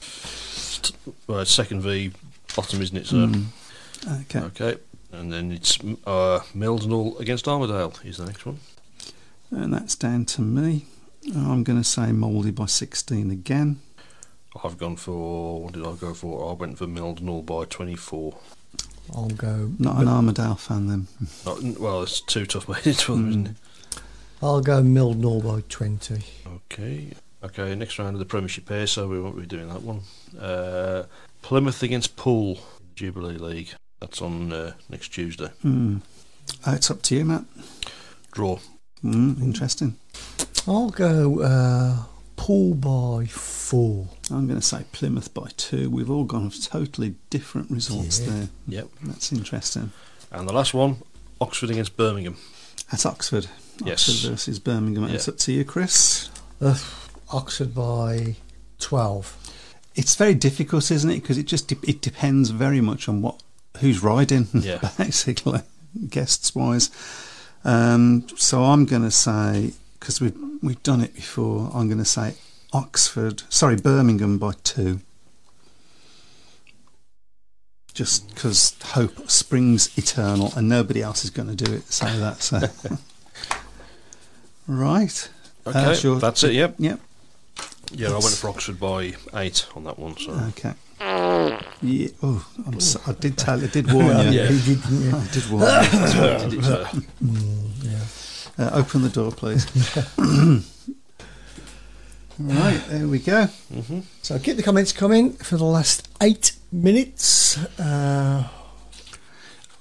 [0.00, 2.12] St- Well, it's second v
[2.54, 3.16] bottom, isn't it, sir?
[3.16, 3.46] Mm.
[4.22, 4.40] Okay.
[4.40, 4.76] Okay.
[5.12, 8.58] And then it's uh, Mildenhall against Armadale is the next one.
[9.50, 10.84] And that's down to me.
[11.34, 13.80] I'm going to say Mouldy by 16 again.
[14.62, 16.50] I've gone for, what did I go for?
[16.50, 18.36] I went for Mildenhall by 24.
[19.14, 19.70] I'll go.
[19.78, 21.06] Not an Armadale fan then.
[21.44, 23.56] Not, well, it's too tough made for them, isn't it?
[24.42, 26.22] I'll go Mildenhall by twenty.
[26.46, 27.12] Okay.
[27.46, 30.00] Okay, next round of the Premiership here, so we won't be doing that one.
[30.38, 31.04] Uh,
[31.42, 32.58] Plymouth against Poole,
[32.96, 33.70] Jubilee League.
[34.00, 35.50] That's on uh, next Tuesday.
[35.64, 36.00] Mm.
[36.66, 37.44] Uh, it's up to you, Matt.
[38.32, 38.58] Draw.
[39.04, 39.96] Mm, interesting.
[40.66, 44.08] I'll go uh, Poole by four.
[44.30, 45.88] I'm going to say Plymouth by two.
[45.88, 48.26] We've all gone for totally different results Yeah.
[48.30, 48.48] there.
[48.68, 48.88] Yep.
[49.04, 49.92] That's interesting.
[50.32, 50.96] And the last one,
[51.40, 52.36] Oxford against Birmingham.
[52.90, 53.46] That's Oxford.
[53.84, 54.08] Yes.
[54.08, 55.04] Oxford versus Birmingham.
[55.04, 55.34] It's Yeah.
[55.34, 56.28] up to you, Chris.
[56.60, 56.76] Uh,
[57.32, 58.36] Oxford by
[58.78, 59.36] twelve.
[59.94, 61.22] It's very difficult, isn't it?
[61.22, 63.42] Because it just de- it depends very much on what
[63.78, 64.90] who's riding, Yeah.
[64.98, 65.60] basically,
[66.08, 66.90] guests wise.
[67.64, 71.70] Um, so I'm going to say because we've we've done it before.
[71.74, 72.34] I'm going to say
[72.72, 73.42] Oxford.
[73.48, 75.00] Sorry, Birmingham by two.
[77.94, 81.90] Just because hope springs eternal, and nobody else is going to do it.
[81.90, 82.42] Say that.
[82.42, 82.60] So,
[84.68, 85.30] right.
[85.66, 86.18] Okay, Uh, sure.
[86.20, 86.52] that's it.
[86.52, 86.74] Yep.
[86.78, 87.00] Yep.
[87.92, 90.16] Yeah, I went for Oxford by eight on that one.
[90.18, 90.74] So Okay.
[91.82, 92.08] Yeah.
[92.22, 93.62] Oh, I'm so, I did tell.
[93.62, 94.30] I did warn you.
[94.40, 94.46] Yeah.
[94.48, 95.14] He did, didn't?
[95.14, 96.50] I did warn you.
[96.50, 96.64] Did it,
[98.58, 99.66] uh, Uh, open the door, please.
[102.38, 103.48] right, there we go.
[104.22, 107.58] So keep the comments coming for the last eight minutes.
[107.78, 108.48] Uh,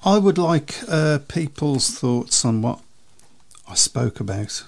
[0.03, 2.80] I would like uh, people's thoughts on what
[3.68, 4.64] I spoke about.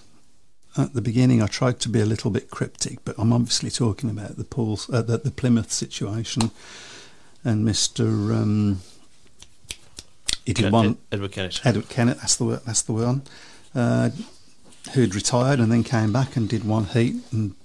[0.77, 4.09] At the beginning, I tried to be a little bit cryptic, but I'm obviously talking
[4.11, 6.51] about the Paul's, uh, the, the Plymouth situation
[7.43, 8.05] and Mr.
[8.35, 8.81] Um,
[10.45, 11.61] he did Ken- one Edward Kennett.
[11.65, 13.23] Edward Kennett, that's the word, that's the one,
[13.73, 14.11] uh,
[14.93, 17.55] who'd retired and then came back and did one heat and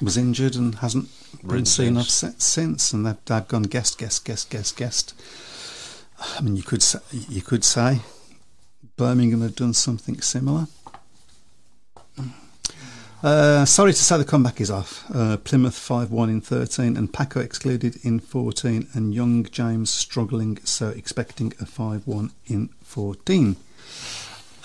[0.00, 1.08] was injured and hasn't
[1.46, 5.14] been seen off since, and they've, they've gone guest, guest, guest, guest, guest.
[6.20, 8.00] I mean, you could say, you could say
[8.96, 10.68] Birmingham have done something similar.
[13.24, 15.02] Uh, sorry to say the comeback is off.
[15.10, 20.58] Uh, Plymouth 5 1 in 13 and Paco excluded in 14 and Young James struggling,
[20.64, 23.56] so expecting a 5 1 in 14.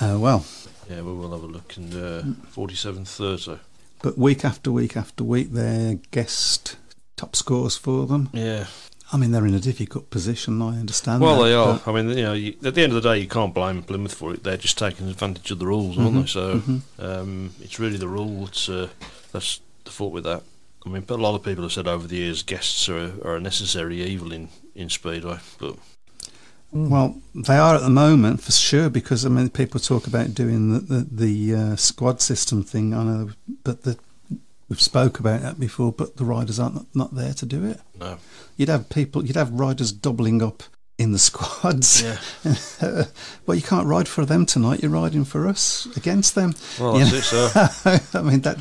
[0.02, 0.46] Uh, well,
[0.90, 3.60] Yeah, we will have a look in uh, 47 Thursday.
[4.02, 6.76] but week after week after week, they're guest
[7.16, 8.30] top scores for them.
[8.34, 8.66] Yeah.
[9.12, 11.22] I mean, they're in a difficult position, I understand.
[11.22, 11.80] Well, that, they are.
[11.84, 13.82] but- I mean, you know, you, at the end of the day, you can't blame
[13.82, 14.44] Plymouth for it.
[14.44, 16.26] They're just taking advantage of the rules, aren't they?
[16.28, 16.62] So
[17.00, 18.90] um, it's really the rule that's uh,
[19.32, 20.44] that's the fault with that.
[20.86, 23.36] I mean, but a lot of people have said over the years guests are, are
[23.36, 25.76] a necessary evil in, in Speedway, but
[26.72, 30.72] Well, they are at the moment for sure because I mean people talk about doing
[30.72, 32.94] the the, the uh, squad system thing.
[32.94, 33.30] I know,
[33.64, 33.98] but the,
[34.70, 35.92] we've spoke about that before.
[35.92, 37.80] But the riders aren't not, not there to do it.
[38.00, 38.18] no.
[38.60, 40.64] You'd have people, you'd have riders doubling up
[40.98, 42.02] in the squads.
[42.04, 42.18] Yeah.
[43.46, 44.82] well, you can't ride for them tonight.
[44.84, 46.54] You're riding for us against them.
[46.80, 47.48] Well, You that's know?
[47.94, 48.02] it.
[48.12, 48.58] So I mean that.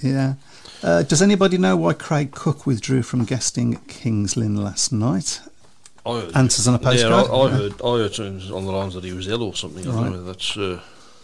[0.00, 0.34] Yeah.
[0.82, 5.40] Uh, does anybody know why Craig Cook withdrew from guesting at Kings Lynn last night?
[6.06, 7.20] I heard, Answers on a Yeah, I.
[7.46, 7.74] I heard.
[7.84, 9.82] I heard things on the lines that he was ill or something.
[9.86, 10.12] I don't Right.
[10.12, 10.24] know.
[10.24, 10.80] That's uh,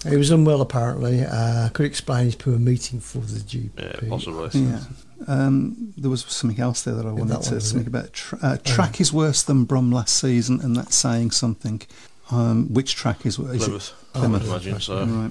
[0.07, 1.25] he was unwell apparently.
[1.25, 3.71] Uh, could explain his poor meeting for the GP.
[4.03, 4.51] yeah, possibly.
[4.61, 4.81] Yeah.
[5.27, 8.13] Um, there was something else there that I wanted that to one, was something about.
[8.13, 11.83] Tra- uh, track is worse than Brum last season, and that's saying something.
[12.31, 14.19] Um, which track is, is Plymouth, it?
[14.19, 14.81] I would imagine.
[14.81, 15.31] So Right.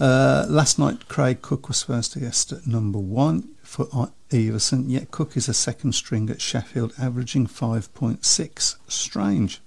[0.00, 4.84] Uh, last night, Craig Cook was first to guest at number one for I- Iversen,
[4.88, 8.76] yet Cook is a second string at Sheffield, averaging 5.6.
[8.88, 9.60] Strange.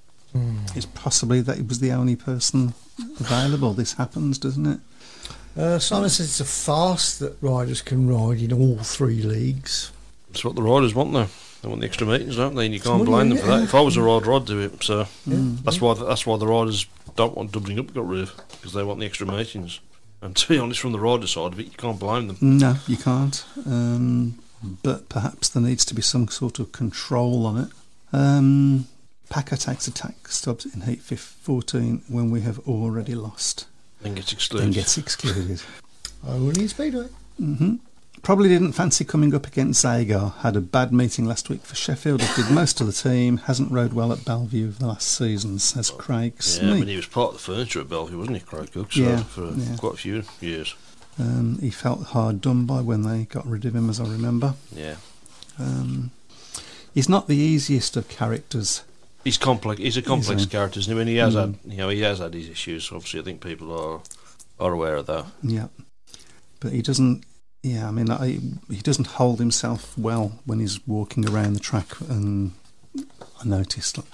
[0.75, 2.73] It's possibly that he was the only person
[3.19, 3.71] available.
[3.73, 4.79] This happens, doesn't it?
[5.57, 9.91] Uh, Simon says it's a farce that riders can ride in all three leagues.
[10.27, 11.27] That's what the riders want, though.
[11.61, 12.65] They want the extra meetings, don't they?
[12.65, 13.57] And you can't money, blame them for yeah.
[13.57, 13.63] that.
[13.63, 14.83] If I was a rider, I'd do it.
[14.83, 16.85] So that's why that's why the riders
[17.15, 19.79] don't want doubling up got rid of because they want the extra meetings.
[20.21, 22.37] And to be honest, from the rider side of it, you can't blame them.
[22.39, 23.45] No, you can't.
[23.65, 24.39] Um,
[24.83, 27.69] but perhaps there needs to be some sort of control on it.
[28.13, 28.87] Um,
[29.29, 33.67] Packer takes attack stubs in heat fif- 14 when we have already lost.
[34.05, 34.73] Then gets Then excluded.
[34.73, 35.61] gets excluded.
[36.27, 37.07] Only in Speedway.
[37.37, 37.75] hmm
[38.21, 40.35] Probably didn't fancy coming up against Zagar.
[40.37, 42.21] Had a bad meeting last week for Sheffield.
[42.21, 43.37] As did most of the team.
[43.37, 46.63] Hasn't rode well at Bellevue of the last season, says Craig Smith.
[46.69, 48.91] yeah, I mean, he was part of the furniture at Bellevue, wasn't he, Craig Cook?
[48.93, 49.75] So Yeah, for yeah.
[49.77, 50.73] quite a few years.
[51.19, 54.55] Um, he felt hard done by when they got rid of him, as I remember.
[54.75, 54.95] Yeah,
[55.59, 56.09] Um,
[56.95, 58.81] he's not the easiest of characters.
[59.25, 59.81] He's complex.
[59.81, 60.47] He's a complex he?
[60.49, 60.79] character.
[60.79, 60.95] Isn't he?
[61.01, 61.39] I mean, he has Mm.
[61.41, 62.89] had you know he has had his issues.
[62.91, 63.99] Obviously, I think people are
[64.65, 65.25] are aware of that.
[65.43, 65.67] Yeah,
[66.61, 67.25] but he doesn't.
[67.63, 71.99] Yeah, I mean, I, he doesn't hold himself well when he's walking around the track,
[71.99, 72.51] and
[72.95, 73.97] I noticed.
[73.97, 74.05] like-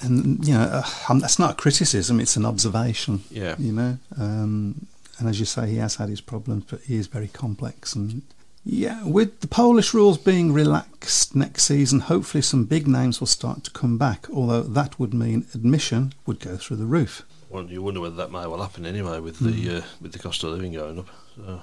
[0.00, 3.22] And you know, uh, um, that's not a criticism; it's an observation.
[3.30, 3.54] Yeah.
[3.58, 4.86] You know, um,
[5.18, 7.94] and as you say, he has had his problems, but he is very complex.
[7.94, 8.22] And
[8.68, 13.62] yeah, with the Polish rules being relaxed next season, hopefully some big names will start
[13.64, 14.26] to come back.
[14.30, 17.22] Although that would mean admission would go through the roof.
[17.48, 19.52] Well, you wonder whether that may well happen anyway with Hmm.
[19.52, 21.08] the uh, with the cost of living going up.
[21.36, 21.62] So,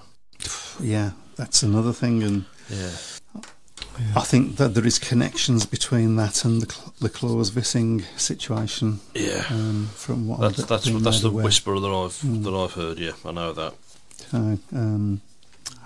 [0.80, 2.45] Yeah, that's another thing, and.
[2.70, 2.91] yeah.
[4.16, 9.01] I think that there is connections between that and the, the Claus Vissing situation.
[9.14, 9.43] Yeah.
[9.51, 11.43] Um, from what That's I've that's that's the aware.
[11.43, 12.43] whisper that I've Mm.
[12.43, 12.97] that I've heard.
[12.97, 13.74] Yeah, I know that.
[14.32, 15.22] So, um,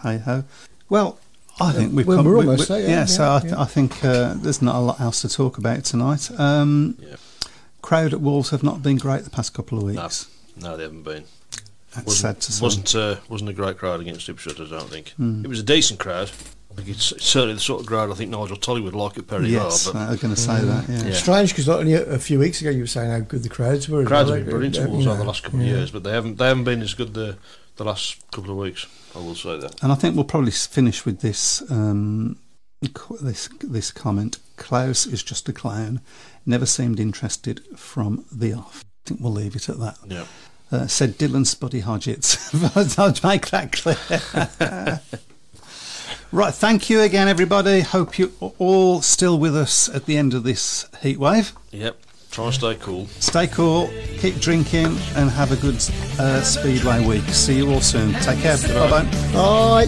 [0.03, 0.43] hey ho.
[0.89, 1.19] Well,
[1.59, 2.25] I think we've we're- come.
[2.25, 3.61] we're we- almost we- there, yeah, so yeah, I, th- yeah.
[3.61, 6.29] I think uh, there's not a lot else to talk about tonight.
[6.39, 7.15] Um, Yeah.
[7.81, 10.27] crowd at Wolves have not been great the past couple of weeks.
[10.55, 11.23] no, they haven't been.
[11.95, 12.61] That's wasn't, sad to say.
[12.63, 14.59] wasn't uh, wasn't a great crowd against Ipswich.
[14.59, 15.43] I don't think Hmm.
[15.43, 16.29] it was a decent crowd.
[16.71, 19.25] I think it's certainly the sort of crowd I think Nigel Tully would like at
[19.27, 19.97] Perry yes, Hall.
[19.97, 20.88] I was going to say that.
[20.88, 21.05] Yeah.
[21.05, 21.13] Yeah.
[21.15, 23.89] Strange because only a, a few weeks ago you were saying how good the crowds
[23.89, 24.05] were.
[24.05, 26.03] Crowds have been brilliant uh, to Wolves you over the last couple of years, but
[26.03, 27.38] they haven't they haven't been as good the
[27.78, 28.86] the last couple of weeks.
[29.15, 29.82] I will say that.
[29.82, 32.38] And I think we'll probably finish with this um,
[33.21, 34.38] this this comment.
[34.57, 36.01] Claus is just a clown.
[36.45, 38.84] Never seemed interested from the off.
[39.05, 39.97] I think we'll leave it at that.
[40.05, 40.25] Yeah.
[40.69, 42.53] Uh, said Dylan Spuddy Hodgetts.
[42.99, 45.01] I'll make that clear.
[46.32, 47.82] right, thank you again, everybody.
[47.82, 51.53] Hope you're all still with us at the end of this heat wave.
[51.71, 51.97] Yep.
[52.38, 53.07] Try and stay cool.
[53.19, 55.77] Stay cool, keep drinking, and have a good
[56.19, 57.23] uh, Speedway week.
[57.29, 58.13] See you all soon.
[58.21, 58.57] Take care.
[58.75, 59.05] Bye bye.
[59.33, 59.88] Bye.